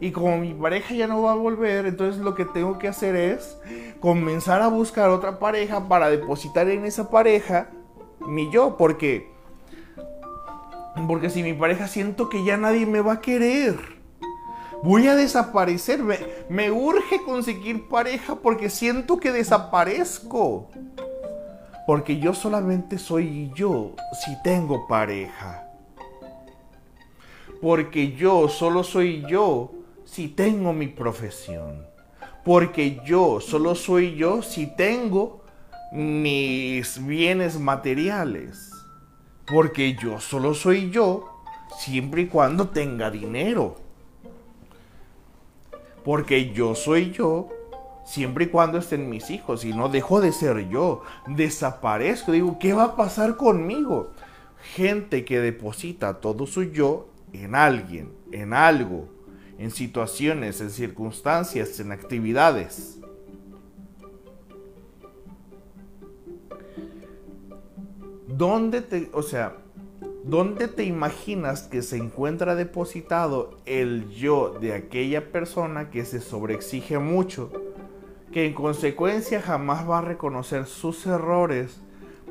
Y 0.00 0.10
como 0.10 0.36
mi 0.38 0.52
pareja 0.52 0.94
ya 0.96 1.06
no 1.06 1.22
va 1.22 1.30
a 1.30 1.36
volver, 1.36 1.86
entonces 1.86 2.20
lo 2.20 2.34
que 2.34 2.44
tengo 2.44 2.80
que 2.80 2.88
hacer 2.88 3.14
es 3.14 3.56
comenzar 4.00 4.62
a 4.62 4.66
buscar 4.66 5.10
otra 5.10 5.38
pareja 5.38 5.86
para 5.86 6.10
depositar 6.10 6.68
en 6.70 6.86
esa 6.86 7.08
pareja 7.08 7.70
mi 8.26 8.50
yo, 8.50 8.76
porque 8.76 9.35
porque 11.06 11.30
si 11.30 11.42
mi 11.42 11.52
pareja 11.52 11.88
siento 11.88 12.28
que 12.28 12.44
ya 12.44 12.56
nadie 12.56 12.86
me 12.86 13.00
va 13.00 13.14
a 13.14 13.20
querer. 13.20 13.76
Voy 14.82 15.06
a 15.08 15.16
desaparecer. 15.16 16.02
Me, 16.02 16.18
me 16.48 16.70
urge 16.70 17.22
conseguir 17.22 17.88
pareja 17.88 18.36
porque 18.36 18.70
siento 18.70 19.18
que 19.18 19.32
desaparezco. 19.32 20.68
Porque 21.86 22.18
yo 22.18 22.34
solamente 22.34 22.98
soy 22.98 23.50
yo 23.54 23.92
si 24.24 24.40
tengo 24.42 24.86
pareja. 24.86 25.68
Porque 27.60 28.12
yo 28.12 28.48
solo 28.48 28.82
soy 28.82 29.24
yo 29.28 29.72
si 30.04 30.28
tengo 30.28 30.72
mi 30.72 30.88
profesión. 30.88 31.86
Porque 32.44 33.00
yo 33.04 33.40
solo 33.40 33.74
soy 33.74 34.16
yo 34.16 34.42
si 34.42 34.66
tengo 34.66 35.44
mis 35.92 37.04
bienes 37.04 37.58
materiales. 37.58 38.75
Porque 39.46 39.94
yo 39.94 40.20
solo 40.20 40.54
soy 40.54 40.90
yo 40.90 41.42
siempre 41.78 42.22
y 42.22 42.26
cuando 42.26 42.68
tenga 42.68 43.10
dinero. 43.10 43.76
Porque 46.04 46.52
yo 46.52 46.74
soy 46.74 47.12
yo 47.12 47.48
siempre 48.04 48.46
y 48.46 48.48
cuando 48.48 48.78
estén 48.78 49.08
mis 49.10 49.30
hijos. 49.30 49.64
Y 49.64 49.72
no 49.72 49.88
dejo 49.88 50.20
de 50.20 50.32
ser 50.32 50.68
yo. 50.68 51.02
Desaparezco. 51.26 52.32
Digo, 52.32 52.58
¿qué 52.58 52.72
va 52.72 52.84
a 52.84 52.96
pasar 52.96 53.36
conmigo? 53.36 54.10
Gente 54.74 55.24
que 55.24 55.38
deposita 55.40 56.20
todo 56.20 56.46
su 56.46 56.64
yo 56.64 57.08
en 57.32 57.54
alguien, 57.54 58.12
en 58.32 58.52
algo, 58.52 59.08
en 59.58 59.70
situaciones, 59.70 60.60
en 60.60 60.70
circunstancias, 60.70 61.78
en 61.80 61.92
actividades. 61.92 62.98
¿Dónde 68.36 68.82
te, 68.82 69.08
o 69.14 69.22
sea, 69.22 69.54
dónde 70.24 70.68
te 70.68 70.84
imaginas 70.84 71.62
que 71.62 71.80
se 71.80 71.96
encuentra 71.96 72.54
depositado 72.54 73.56
el 73.64 74.10
yo 74.10 74.58
de 74.60 74.74
aquella 74.74 75.32
persona 75.32 75.88
que 75.88 76.04
se 76.04 76.20
sobreexige 76.20 76.98
mucho, 76.98 77.50
que 78.32 78.44
en 78.44 78.52
consecuencia 78.52 79.40
jamás 79.40 79.88
va 79.88 79.98
a 79.98 80.02
reconocer 80.02 80.66
sus 80.66 81.06
errores 81.06 81.80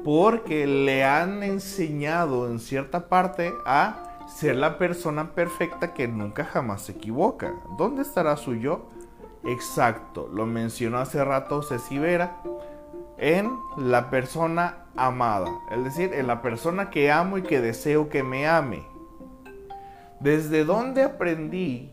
porque 0.03 0.67
le 0.67 1.03
han 1.03 1.41
enseñado 1.41 2.51
en 2.51 2.59
cierta 2.59 3.09
parte 3.09 3.51
a 3.65 4.27
ser 4.27 4.57
la 4.57 4.77
persona 4.77 5.33
perfecta 5.33 5.95
que 5.95 6.07
nunca 6.07 6.45
jamás 6.45 6.83
se 6.83 6.91
equivoca. 6.91 7.51
¿Dónde 7.79 8.03
estará 8.03 8.37
su 8.37 8.53
yo? 8.53 8.89
Exacto, 9.43 10.29
lo 10.31 10.45
mencionó 10.45 10.99
hace 10.99 11.25
rato 11.25 11.63
Ceci 11.63 11.97
Vera, 11.97 12.43
en 13.17 13.49
la 13.77 14.11
persona 14.11 14.84
amada, 14.95 15.51
es 15.71 15.83
decir, 15.83 16.13
en 16.13 16.27
la 16.27 16.41
persona 16.41 16.89
que 16.89 17.11
amo 17.11 17.37
y 17.37 17.43
que 17.43 17.61
deseo 17.61 18.09
que 18.09 18.23
me 18.23 18.47
ame. 18.47 18.83
¿Desde 20.19 20.63
dónde 20.63 21.03
aprendí 21.03 21.91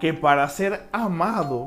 que 0.00 0.12
para 0.12 0.48
ser 0.48 0.86
amado 0.92 1.66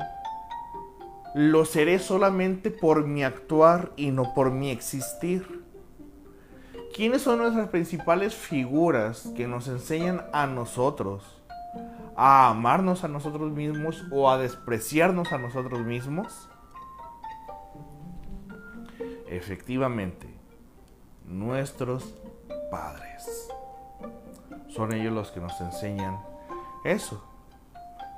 lo 1.34 1.66
seré 1.66 2.00
solamente 2.00 2.72
por 2.72 3.06
mi 3.06 3.24
actuar 3.24 3.92
y 3.96 4.12
no 4.12 4.34
por 4.34 4.52
mi 4.52 4.72
existir? 4.72 5.64
¿Quiénes 6.96 7.22
son 7.22 7.40
nuestras 7.40 7.70
principales 7.70 8.36
figuras 8.36 9.32
que 9.36 9.48
nos 9.48 9.68
enseñan 9.68 10.26
a 10.34 10.48
nosotros 10.48 11.24
a 12.16 12.50
amarnos 12.50 13.06
a 13.06 13.08
nosotros 13.08 13.52
mismos 13.52 14.04
o 14.12 14.30
a 14.30 14.38
despreciarnos 14.38 15.32
a 15.32 15.38
nosotros 15.38 15.80
mismos? 15.80 16.50
Efectivamente, 19.30 20.28
nuestros 21.28 22.16
padres. 22.72 23.48
son 24.70 24.94
ellos 24.94 25.14
los 25.14 25.30
que 25.30 25.40
nos 25.40 25.60
enseñan 25.62 26.18
eso. 26.84 27.24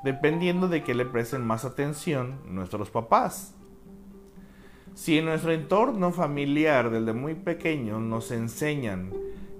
Dependiendo 0.05 0.69
de 0.69 0.83
que 0.83 0.95
le 0.95 1.05
presten 1.05 1.45
más 1.45 1.65
atención 1.65 2.39
nuestros 2.45 2.89
papás. 2.89 3.53
Si 4.93 5.17
en 5.17 5.25
nuestro 5.25 5.51
entorno 5.51 6.11
familiar 6.11 6.89
desde 6.89 7.13
muy 7.13 7.35
pequeños 7.35 8.01
nos 8.01 8.31
enseñan 8.31 9.13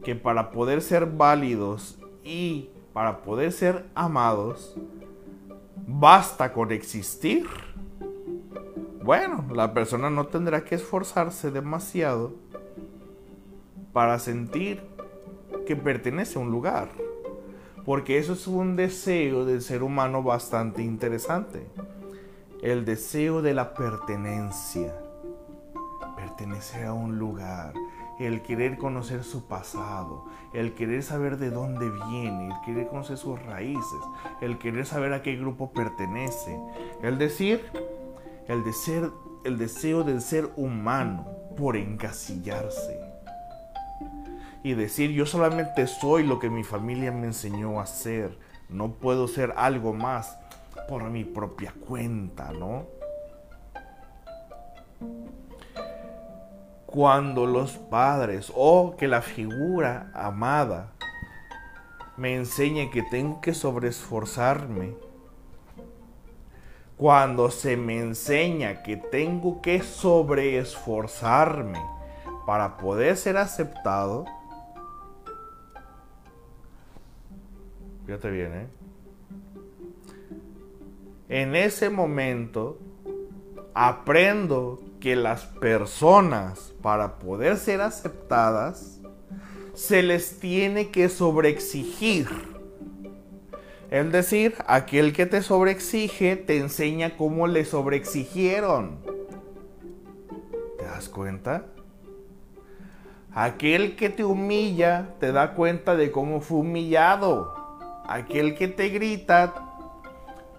que 0.03 0.15
para 0.15 0.51
poder 0.51 0.81
ser 0.81 1.05
válidos 1.05 1.99
y 2.23 2.69
para 2.93 3.23
poder 3.23 3.51
ser 3.51 3.85
amados, 3.93 4.75
basta 5.85 6.53
con 6.53 6.71
existir, 6.71 7.45
bueno, 9.03 9.45
la 9.53 9.73
persona 9.73 10.09
no 10.09 10.27
tendrá 10.27 10.63
que 10.63 10.75
esforzarse 10.75 11.51
demasiado 11.51 12.33
para 13.93 14.19
sentir 14.19 14.83
que 15.65 15.75
pertenece 15.75 16.37
a 16.37 16.41
un 16.41 16.51
lugar. 16.51 16.89
Porque 17.85 18.19
eso 18.19 18.33
es 18.33 18.47
un 18.47 18.75
deseo 18.75 19.45
del 19.45 19.61
ser 19.61 19.81
humano 19.81 20.21
bastante 20.21 20.83
interesante. 20.83 21.65
El 22.61 22.85
deseo 22.85 23.41
de 23.41 23.55
la 23.55 23.73
pertenencia. 23.73 24.93
Pertenecer 26.15 26.85
a 26.85 26.93
un 26.93 27.17
lugar. 27.17 27.73
El 28.19 28.43
querer 28.43 28.77
conocer 28.77 29.23
su 29.23 29.47
pasado. 29.47 30.25
El 30.53 30.75
querer 30.75 31.01
saber 31.01 31.37
de 31.37 31.49
dónde 31.49 31.89
viene. 31.89 32.49
El 32.49 32.61
querer 32.63 32.87
conocer 32.87 33.17
sus 33.17 33.41
raíces. 33.41 33.99
El 34.41 34.59
querer 34.59 34.85
saber 34.85 35.13
a 35.13 35.23
qué 35.23 35.35
grupo 35.35 35.71
pertenece. 35.71 36.59
El 37.01 37.17
decir, 37.17 37.65
el, 38.51 38.63
el 39.45 39.57
deseo 39.57 40.03
del 40.03 40.21
ser 40.21 40.49
humano 40.55 41.25
por 41.57 41.77
encasillarse 41.77 43.11
y 44.63 44.73
decir 44.73 45.11
yo 45.11 45.25
solamente 45.25 45.87
soy 45.87 46.25
lo 46.25 46.39
que 46.39 46.49
mi 46.49 46.63
familia 46.63 47.11
me 47.11 47.27
enseñó 47.27 47.79
a 47.79 47.85
ser, 47.85 48.37
no 48.69 48.93
puedo 48.93 49.27
ser 49.27 49.53
algo 49.57 49.93
más 49.93 50.37
por 50.87 51.03
mi 51.09 51.23
propia 51.23 51.73
cuenta, 51.87 52.51
¿no? 52.51 52.85
Cuando 56.85 57.45
los 57.45 57.71
padres 57.77 58.51
o 58.55 58.95
que 58.97 59.07
la 59.07 59.21
figura 59.21 60.11
amada 60.13 60.91
me 62.17 62.35
enseñe 62.35 62.91
que 62.91 63.01
tengo 63.01 63.41
que 63.41 63.53
sobreesforzarme, 63.53 64.93
cuando 67.01 67.49
se 67.49 67.77
me 67.77 67.97
enseña 67.97 68.83
que 68.83 68.95
tengo 68.95 69.59
que 69.59 69.81
sobreesforzarme 69.81 71.81
para 72.45 72.77
poder 72.77 73.17
ser 73.17 73.37
aceptado, 73.37 74.25
Fíjate 78.05 78.29
bien, 78.29 78.53
¿eh? 78.53 78.67
En 81.27 81.55
ese 81.55 81.89
momento 81.89 82.77
aprendo 83.73 84.79
que 84.99 85.15
las 85.15 85.45
personas, 85.45 86.71
para 86.83 87.17
poder 87.17 87.57
ser 87.57 87.81
aceptadas, 87.81 89.01
se 89.73 90.03
les 90.03 90.39
tiene 90.39 90.91
que 90.91 91.09
sobreexigir. 91.09 92.50
Es 93.91 94.09
decir, 94.09 94.55
aquel 94.67 95.11
que 95.11 95.25
te 95.25 95.41
sobreexige 95.41 96.37
te 96.37 96.57
enseña 96.57 97.17
cómo 97.17 97.45
le 97.47 97.65
sobreexigieron. 97.65 98.99
¿Te 100.79 100.85
das 100.85 101.09
cuenta? 101.09 101.65
Aquel 103.33 103.97
que 103.97 104.09
te 104.09 104.23
humilla 104.23 105.15
te 105.19 105.33
da 105.33 105.55
cuenta 105.55 105.97
de 105.97 106.09
cómo 106.09 106.39
fue 106.39 106.59
humillado. 106.59 107.53
Aquel 108.07 108.55
que 108.55 108.69
te 108.69 108.87
grita 108.87 109.53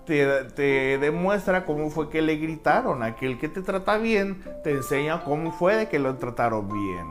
te, 0.05 0.99
demuestra 0.99 1.65
cómo 1.65 1.89
fue 1.89 2.11
que 2.11 2.21
le 2.21 2.37
gritaron. 2.37 3.03
Aquel 3.03 3.39
que 3.39 3.49
te 3.49 3.63
trata 3.63 3.97
bien 3.97 4.45
te 4.63 4.73
enseña 4.73 5.25
cómo 5.25 5.53
fue 5.53 5.77
de 5.77 5.89
que 5.89 5.99
lo 5.99 6.17
trataron 6.17 6.69
bien. 6.69 7.07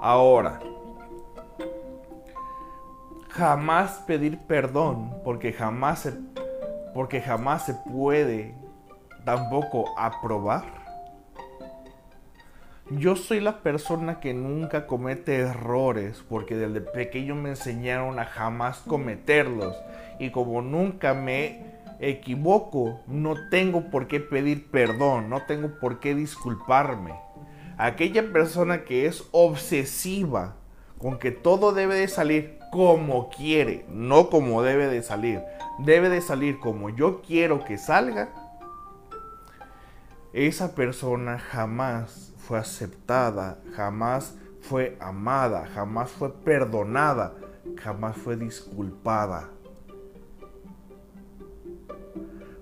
Ahora, 0.00 0.60
jamás 3.32 4.02
pedir 4.06 4.38
perdón 4.38 5.14
porque 5.24 5.52
jamás 5.52 6.00
se, 6.00 6.14
porque 6.94 7.20
jamás 7.20 7.66
se 7.66 7.74
puede 7.74 8.54
tampoco 9.24 9.84
aprobar 9.98 10.82
yo 12.98 13.16
soy 13.16 13.40
la 13.40 13.62
persona 13.62 14.20
que 14.20 14.34
nunca 14.34 14.86
comete 14.86 15.36
errores 15.36 16.22
porque 16.28 16.56
desde 16.56 16.80
pequeño 16.80 17.34
me 17.34 17.50
enseñaron 17.50 18.18
a 18.18 18.26
jamás 18.26 18.78
cometerlos. 18.80 19.74
Y 20.18 20.30
como 20.30 20.60
nunca 20.60 21.14
me 21.14 21.64
equivoco, 22.00 23.00
no 23.06 23.48
tengo 23.48 23.90
por 23.90 24.08
qué 24.08 24.20
pedir 24.20 24.70
perdón, 24.70 25.30
no 25.30 25.42
tengo 25.46 25.78
por 25.80 26.00
qué 26.00 26.14
disculparme. 26.14 27.14
Aquella 27.78 28.30
persona 28.30 28.84
que 28.84 29.06
es 29.06 29.24
obsesiva 29.30 30.56
con 30.98 31.18
que 31.18 31.30
todo 31.30 31.72
debe 31.72 31.94
de 31.94 32.08
salir 32.08 32.58
como 32.72 33.28
quiere, 33.28 33.84
no 33.90 34.30
como 34.30 34.62
debe 34.62 34.88
de 34.88 35.02
salir, 35.02 35.42
debe 35.80 36.08
de 36.08 36.22
salir 36.22 36.58
como 36.58 36.88
yo 36.88 37.20
quiero 37.20 37.66
que 37.66 37.76
salga, 37.76 38.30
esa 40.32 40.74
persona 40.74 41.38
jamás 41.38 42.32
fue 42.38 42.58
aceptada, 42.58 43.58
jamás 43.74 44.38
fue 44.62 44.96
amada, 45.00 45.66
jamás 45.74 46.10
fue 46.12 46.32
perdonada, 46.32 47.34
jamás 47.76 48.16
fue 48.16 48.36
disculpada. 48.36 49.50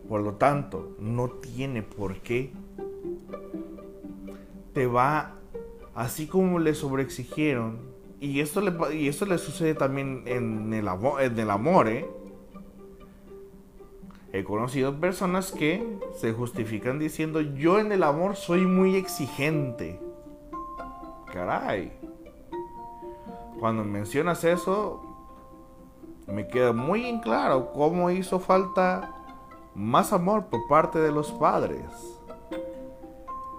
Por 0.08 0.22
lo 0.22 0.34
tanto, 0.34 0.96
no 0.98 1.28
tiene 1.28 1.84
por 1.84 2.16
qué. 2.16 2.52
Te 4.74 4.88
va, 4.88 5.36
así 5.94 6.26
como 6.26 6.58
le 6.58 6.74
sobreexigieron, 6.74 7.89
y 8.20 8.40
esto 8.40 8.60
le, 8.60 8.94
y 8.94 9.08
esto 9.08 9.24
le 9.24 9.38
sucede 9.38 9.74
también 9.74 10.22
en 10.26 10.72
el, 10.74 10.86
en 10.88 11.38
el 11.38 11.50
amor, 11.50 11.88
¿eh? 11.88 12.06
He 14.32 14.44
conocido 14.44 15.00
personas 15.00 15.50
que 15.50 15.98
se 16.14 16.32
justifican 16.32 16.98
diciendo 16.98 17.40
yo 17.40 17.80
en 17.80 17.90
el 17.90 18.04
amor 18.04 18.36
soy 18.36 18.66
muy 18.66 18.94
exigente. 18.94 19.98
Caray. 21.32 21.92
Cuando 23.58 23.84
mencionas 23.84 24.44
eso, 24.44 25.02
me 26.26 26.46
queda 26.46 26.72
muy 26.72 27.06
en 27.06 27.20
claro 27.20 27.72
cómo 27.72 28.10
hizo 28.10 28.38
falta 28.38 29.16
más 29.74 30.12
amor 30.12 30.46
por 30.46 30.68
parte 30.68 30.98
de 30.98 31.10
los 31.10 31.32
padres. 31.32 31.84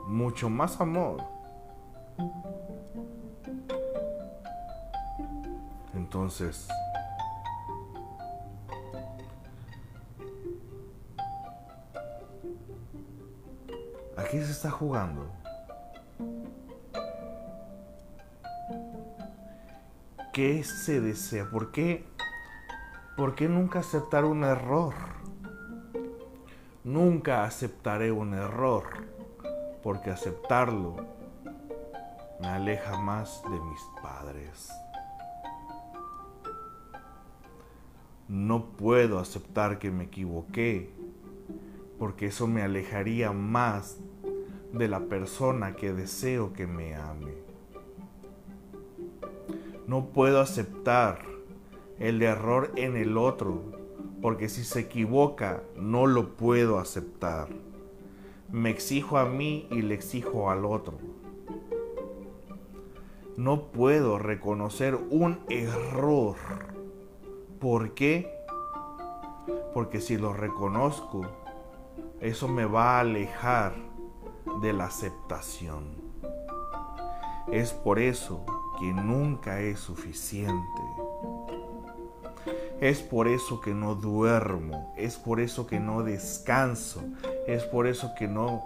Mucho 0.07 0.49
más 0.49 0.79
amor. 0.79 1.17
Entonces, 6.11 6.67
qué 14.29 14.43
se 14.43 14.51
está 14.51 14.69
jugando? 14.69 15.31
¿Qué 20.33 20.65
se 20.65 20.99
desea? 20.99 21.49
¿Por 21.49 21.71
qué? 21.71 22.05
¿Por 23.15 23.33
qué 23.33 23.47
nunca 23.47 23.79
aceptar 23.79 24.25
un 24.25 24.43
error? 24.43 24.93
Nunca 26.83 27.45
aceptaré 27.45 28.11
un 28.11 28.33
error, 28.33 28.83
porque 29.81 30.09
aceptarlo 30.09 30.97
me 32.41 32.49
aleja 32.49 32.97
más 32.97 33.41
de 33.43 33.57
mis 33.61 33.81
padres. 34.03 34.69
No 38.31 38.77
puedo 38.77 39.19
aceptar 39.19 39.77
que 39.77 39.91
me 39.91 40.05
equivoqué, 40.05 40.89
porque 41.99 42.27
eso 42.27 42.47
me 42.47 42.61
alejaría 42.61 43.33
más 43.33 43.97
de 44.71 44.87
la 44.87 45.01
persona 45.01 45.75
que 45.75 45.91
deseo 45.91 46.53
que 46.53 46.65
me 46.65 46.95
ame. 46.95 47.33
No 49.85 50.13
puedo 50.13 50.39
aceptar 50.39 51.25
el 51.99 52.21
error 52.21 52.71
en 52.77 52.95
el 52.95 53.17
otro, 53.17 53.63
porque 54.21 54.47
si 54.47 54.63
se 54.63 54.79
equivoca 54.79 55.63
no 55.75 56.07
lo 56.07 56.37
puedo 56.37 56.79
aceptar. 56.79 57.49
Me 58.49 58.69
exijo 58.69 59.17
a 59.17 59.25
mí 59.25 59.67
y 59.71 59.81
le 59.81 59.93
exijo 59.93 60.49
al 60.49 60.63
otro. 60.63 60.99
No 63.35 63.73
puedo 63.73 64.19
reconocer 64.19 64.95
un 65.09 65.41
error. 65.49 66.37
¿Por 67.61 67.93
qué? 67.93 68.43
Porque 69.71 70.01
si 70.01 70.17
lo 70.17 70.33
reconozco, 70.33 71.21
eso 72.19 72.47
me 72.47 72.65
va 72.65 72.97
a 72.97 73.01
alejar 73.01 73.75
de 74.63 74.73
la 74.73 74.85
aceptación. 74.85 75.93
Es 77.51 77.71
por 77.71 77.99
eso 77.99 78.43
que 78.79 78.91
nunca 78.91 79.59
es 79.59 79.79
suficiente. 79.79 80.81
Es 82.79 83.03
por 83.03 83.27
eso 83.27 83.61
que 83.61 83.75
no 83.75 83.93
duermo, 83.93 84.91
es 84.97 85.17
por 85.17 85.39
eso 85.39 85.67
que 85.67 85.79
no 85.79 86.01
descanso, 86.01 87.03
es 87.45 87.63
por 87.65 87.85
eso 87.85 88.15
que 88.17 88.27
no, 88.27 88.63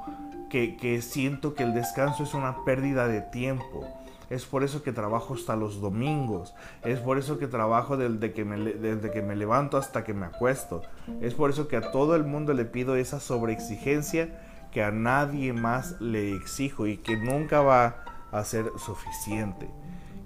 que, 0.49 0.77
que 0.77 1.01
siento 1.01 1.53
que 1.53 1.63
el 1.63 1.73
descanso 1.73 2.23
es 2.23 2.33
una 2.33 2.63
pérdida 2.63 3.09
de 3.09 3.19
tiempo. 3.19 3.85
Es 4.30 4.45
por 4.45 4.63
eso 4.63 4.84
que 4.84 4.91
trabajo 4.91 5.36
hasta 5.36 5.55
los 5.55 5.82
domingos. 5.82 6.53
Es 6.84 6.99
por 6.99 7.17
eso 7.17 7.38
que 7.38 7.47
trabajo 7.47 7.97
desde 7.97 8.34
que, 8.34 8.45
me, 8.45 8.57
desde 8.57 9.11
que 9.11 9.21
me 9.21 9.36
levanto 9.36 9.78
hasta 9.78 10.03
que 10.03 10.13
me 10.13 10.26
acuesto. 10.26 10.82
Es 11.21 11.34
por 11.34 11.49
eso 11.49 11.67
que 11.67 11.78
a 11.78 11.91
todo 11.91 12.15
el 12.15 12.23
mundo 12.23 12.53
le 12.53 12.65
pido 12.65 12.95
esa 12.95 13.19
sobreexigencia 13.19 14.41
que 14.71 14.84
a 14.84 14.91
nadie 14.91 15.53
más 15.53 15.99
le 16.01 16.36
exijo 16.36 16.88
y 16.88 16.97
que 16.97 17.17
nunca 17.17 17.61
va 17.61 18.03
a 18.32 18.43
ser 18.43 18.71
suficiente. 18.78 19.69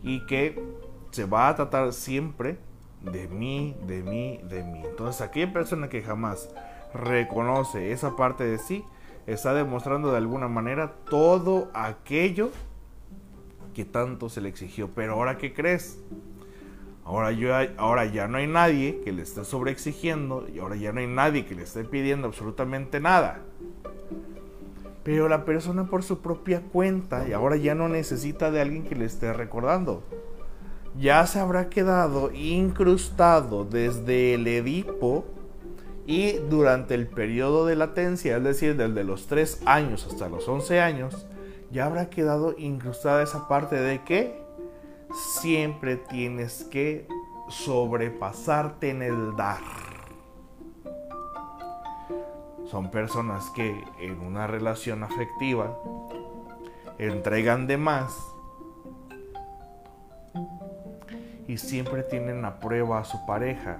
Y 0.01 0.25
que 0.25 0.61
se 1.11 1.25
va 1.25 1.49
a 1.49 1.55
tratar 1.55 1.93
siempre 1.93 2.57
de 3.01 3.27
mí, 3.27 3.75
de 3.85 4.03
mí, 4.03 4.39
de 4.43 4.63
mí. 4.63 4.81
Entonces 4.85 5.21
aquella 5.21 5.53
persona 5.53 5.89
que 5.89 6.01
jamás 6.01 6.49
reconoce 6.93 7.91
esa 7.91 8.15
parte 8.15 8.43
de 8.43 8.57
sí, 8.57 8.83
está 9.27 9.53
demostrando 9.53 10.11
de 10.11 10.17
alguna 10.17 10.47
manera 10.47 10.93
todo 11.09 11.69
aquello 11.73 12.51
que 13.73 13.85
tanto 13.85 14.29
se 14.29 14.41
le 14.41 14.49
exigió. 14.49 14.89
Pero 14.95 15.13
ahora, 15.13 15.37
¿qué 15.37 15.53
crees? 15.53 15.99
Ahora, 17.05 17.31
yo, 17.31 17.49
ahora 17.77 18.05
ya 18.05 18.27
no 18.27 18.37
hay 18.37 18.47
nadie 18.47 19.01
que 19.03 19.11
le 19.11 19.23
esté 19.23 19.43
sobreexigiendo 19.43 20.47
y 20.53 20.59
ahora 20.59 20.75
ya 20.75 20.91
no 20.91 20.99
hay 20.99 21.07
nadie 21.07 21.45
que 21.45 21.55
le 21.55 21.63
esté 21.63 21.83
pidiendo 21.83 22.27
absolutamente 22.27 22.99
nada. 22.99 23.41
Pero 25.03 25.27
la 25.27 25.43
persona 25.43 25.85
por 25.85 26.03
su 26.03 26.19
propia 26.21 26.61
cuenta 26.61 27.27
y 27.27 27.33
ahora 27.33 27.55
ya 27.55 27.73
no 27.73 27.89
necesita 27.89 28.51
de 28.51 28.61
alguien 28.61 28.83
que 28.83 28.95
le 28.95 29.05
esté 29.05 29.33
recordando. 29.33 30.03
Ya 30.99 31.25
se 31.25 31.39
habrá 31.39 31.69
quedado 31.69 32.31
incrustado 32.31 33.65
desde 33.65 34.35
el 34.35 34.45
Edipo 34.45 35.25
y 36.05 36.33
durante 36.49 36.95
el 36.95 37.07
periodo 37.07 37.65
de 37.65 37.75
latencia, 37.75 38.37
es 38.37 38.43
decir, 38.43 38.75
desde 38.75 39.03
los 39.03 39.27
3 39.27 39.63
años 39.65 40.07
hasta 40.07 40.27
los 40.27 40.47
11 40.47 40.79
años, 40.79 41.27
ya 41.71 41.85
habrá 41.85 42.09
quedado 42.09 42.55
incrustada 42.57 43.21
esa 43.23 43.47
parte 43.47 43.75
de 43.75 44.03
que 44.03 44.41
siempre 45.41 45.97
tienes 45.97 46.63
que 46.65 47.07
sobrepasarte 47.49 48.89
en 48.89 49.01
el 49.01 49.35
dar. 49.35 49.61
Son 52.65 52.91
personas 52.91 53.49
que 53.55 53.83
en 53.99 54.19
una 54.19 54.45
relación 54.45 55.03
afectiva 55.03 55.75
entregan 56.99 57.65
de 57.65 57.77
más 57.77 58.15
y 61.47 61.57
siempre 61.57 62.03
tienen 62.03 62.45
a 62.45 62.59
prueba 62.59 62.99
a 62.99 63.05
su 63.05 63.25
pareja 63.25 63.79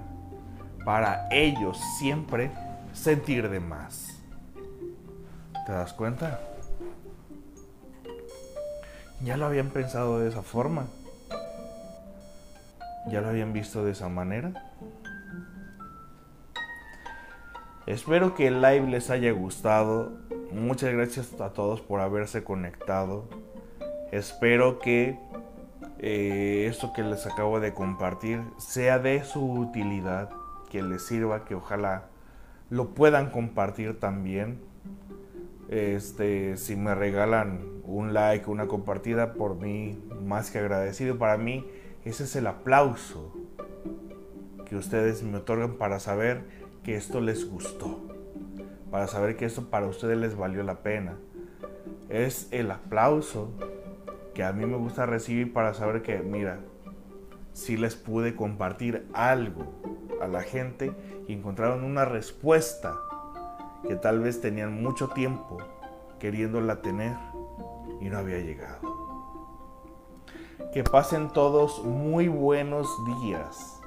para 0.86 1.28
ellos 1.30 1.80
siempre 2.00 2.52
sentir 2.94 3.50
de 3.50 3.60
más. 3.60 4.20
¿Te 5.68 5.72
das 5.72 5.94
cuenta? 5.94 6.49
Ya 9.22 9.38
lo 9.38 9.46
habían 9.46 9.70
pensado 9.70 10.20
de 10.20 10.30
esa 10.30 10.42
forma. 10.42 10.88
Ya 13.08 13.22
lo 13.22 13.30
habían 13.30 13.54
visto 13.54 13.84
de 13.84 13.92
esa 13.92 14.10
manera. 14.10 14.70
Espero 17.86 18.36
que 18.36 18.48
el 18.48 18.62
live 18.62 18.88
les 18.88 19.10
haya 19.10 19.32
gustado. 19.32 20.12
Muchas 20.52 20.94
gracias 20.94 21.40
a 21.42 21.54
todos 21.54 21.82
por 21.82 22.02
haberse 22.02 22.44
conectado. 22.44 23.28
Espero 24.12 24.80
que 24.80 25.18
eh, 26.00 26.68
esto 26.70 26.94
que 26.94 27.04
les 27.04 27.26
acabo 27.26 27.60
de 27.60 27.74
compartir 27.74 28.42
sea 28.58 29.00
de 29.00 29.24
su 29.24 29.44
utilidad, 29.44 30.30
que 30.70 30.82
les 30.82 31.06
sirva, 31.06 31.46
que 31.46 31.56
ojalá 31.56 32.06
lo 32.70 32.90
puedan 32.90 33.32
compartir 33.32 34.00
también. 34.00 34.62
Este, 35.70 36.58
si 36.58 36.76
me 36.76 36.96
regalan 36.96 37.82
un 37.84 38.14
like, 38.14 38.50
una 38.50 38.68
compartida, 38.68 39.34
por 39.34 39.56
mí, 39.56 40.04
más 40.24 40.50
que 40.50 40.58
agradecido. 40.58 41.20
Para 41.20 41.38
mí, 41.38 41.66
ese 42.06 42.24
es 42.24 42.36
el 42.36 42.48
aplauso 42.48 43.34
que 44.66 44.76
ustedes 44.76 45.22
me 45.22 45.38
otorgan 45.38 45.74
para 45.74 46.00
saber 46.00 46.44
que 46.84 46.96
esto 46.96 47.22
les 47.22 47.48
gustó. 47.48 48.08
Para 48.90 49.08
saber 49.08 49.38
que 49.38 49.46
esto 49.46 49.70
para 49.70 49.86
ustedes 49.86 50.18
les 50.18 50.36
valió 50.36 50.64
la 50.64 50.82
pena. 50.82 51.18
Es 52.10 52.48
el 52.50 52.72
aplauso 52.72 53.52
que 54.34 54.44
a 54.44 54.52
mí 54.54 54.66
me 54.66 54.78
gusta 54.78 55.06
recibir 55.06 55.54
para 55.54 55.76
saber 55.76 56.02
que, 56.02 56.20
mira, 56.20 56.62
si 57.54 57.78
les 57.78 57.96
pude 57.96 58.36
compartir 58.36 59.08
algo 59.14 59.72
a 60.20 60.28
la 60.28 60.42
gente 60.42 60.92
y 61.28 61.34
encontraron 61.34 61.84
una 61.84 62.06
respuesta 62.06 62.98
que 63.88 63.96
tal 63.96 64.20
vez 64.20 64.42
tenían 64.42 64.82
mucho 64.82 65.10
tiempo 65.10 65.58
queriéndola 66.20 66.82
tener 66.82 67.16
y 68.02 68.10
no 68.10 68.18
había 68.18 68.40
llegado. 68.40 69.00
Que 70.74 70.84
pasen 70.84 71.30
todos 71.30 71.84
muy 71.84 72.28
buenos 72.28 72.88
días. 73.22 73.80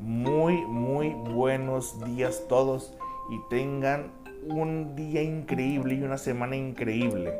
Muy, 0.00 0.64
muy 0.66 1.10
buenos 1.10 2.02
días 2.04 2.44
todos 2.48 2.96
y 3.30 3.38
tengan 3.48 4.10
un 4.48 4.96
día 4.96 5.22
increíble 5.22 5.94
y 5.94 6.02
una 6.02 6.18
semana 6.18 6.56
increíble. 6.56 7.38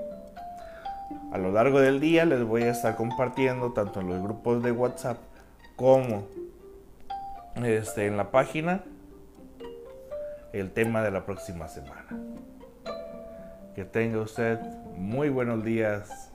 A 1.32 1.38
lo 1.38 1.50
largo 1.50 1.80
del 1.80 1.98
día 2.00 2.24
les 2.24 2.44
voy 2.44 2.62
a 2.62 2.70
estar 2.70 2.96
compartiendo 2.96 3.72
tanto 3.72 4.00
en 4.00 4.08
los 4.08 4.22
grupos 4.22 4.62
de 4.62 4.70
WhatsApp 4.70 5.18
como 5.76 6.24
este, 7.56 8.06
en 8.06 8.16
la 8.16 8.30
página 8.30 8.84
el 10.52 10.72
tema 10.72 11.02
de 11.02 11.10
la 11.10 11.24
próxima 11.24 11.68
semana. 11.68 12.06
Que 13.74 13.84
tenga 13.84 14.20
usted 14.20 14.58
muy 14.96 15.28
buenos 15.28 15.64
días. 15.64 16.32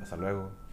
Hasta 0.00 0.16
luego. 0.16 0.64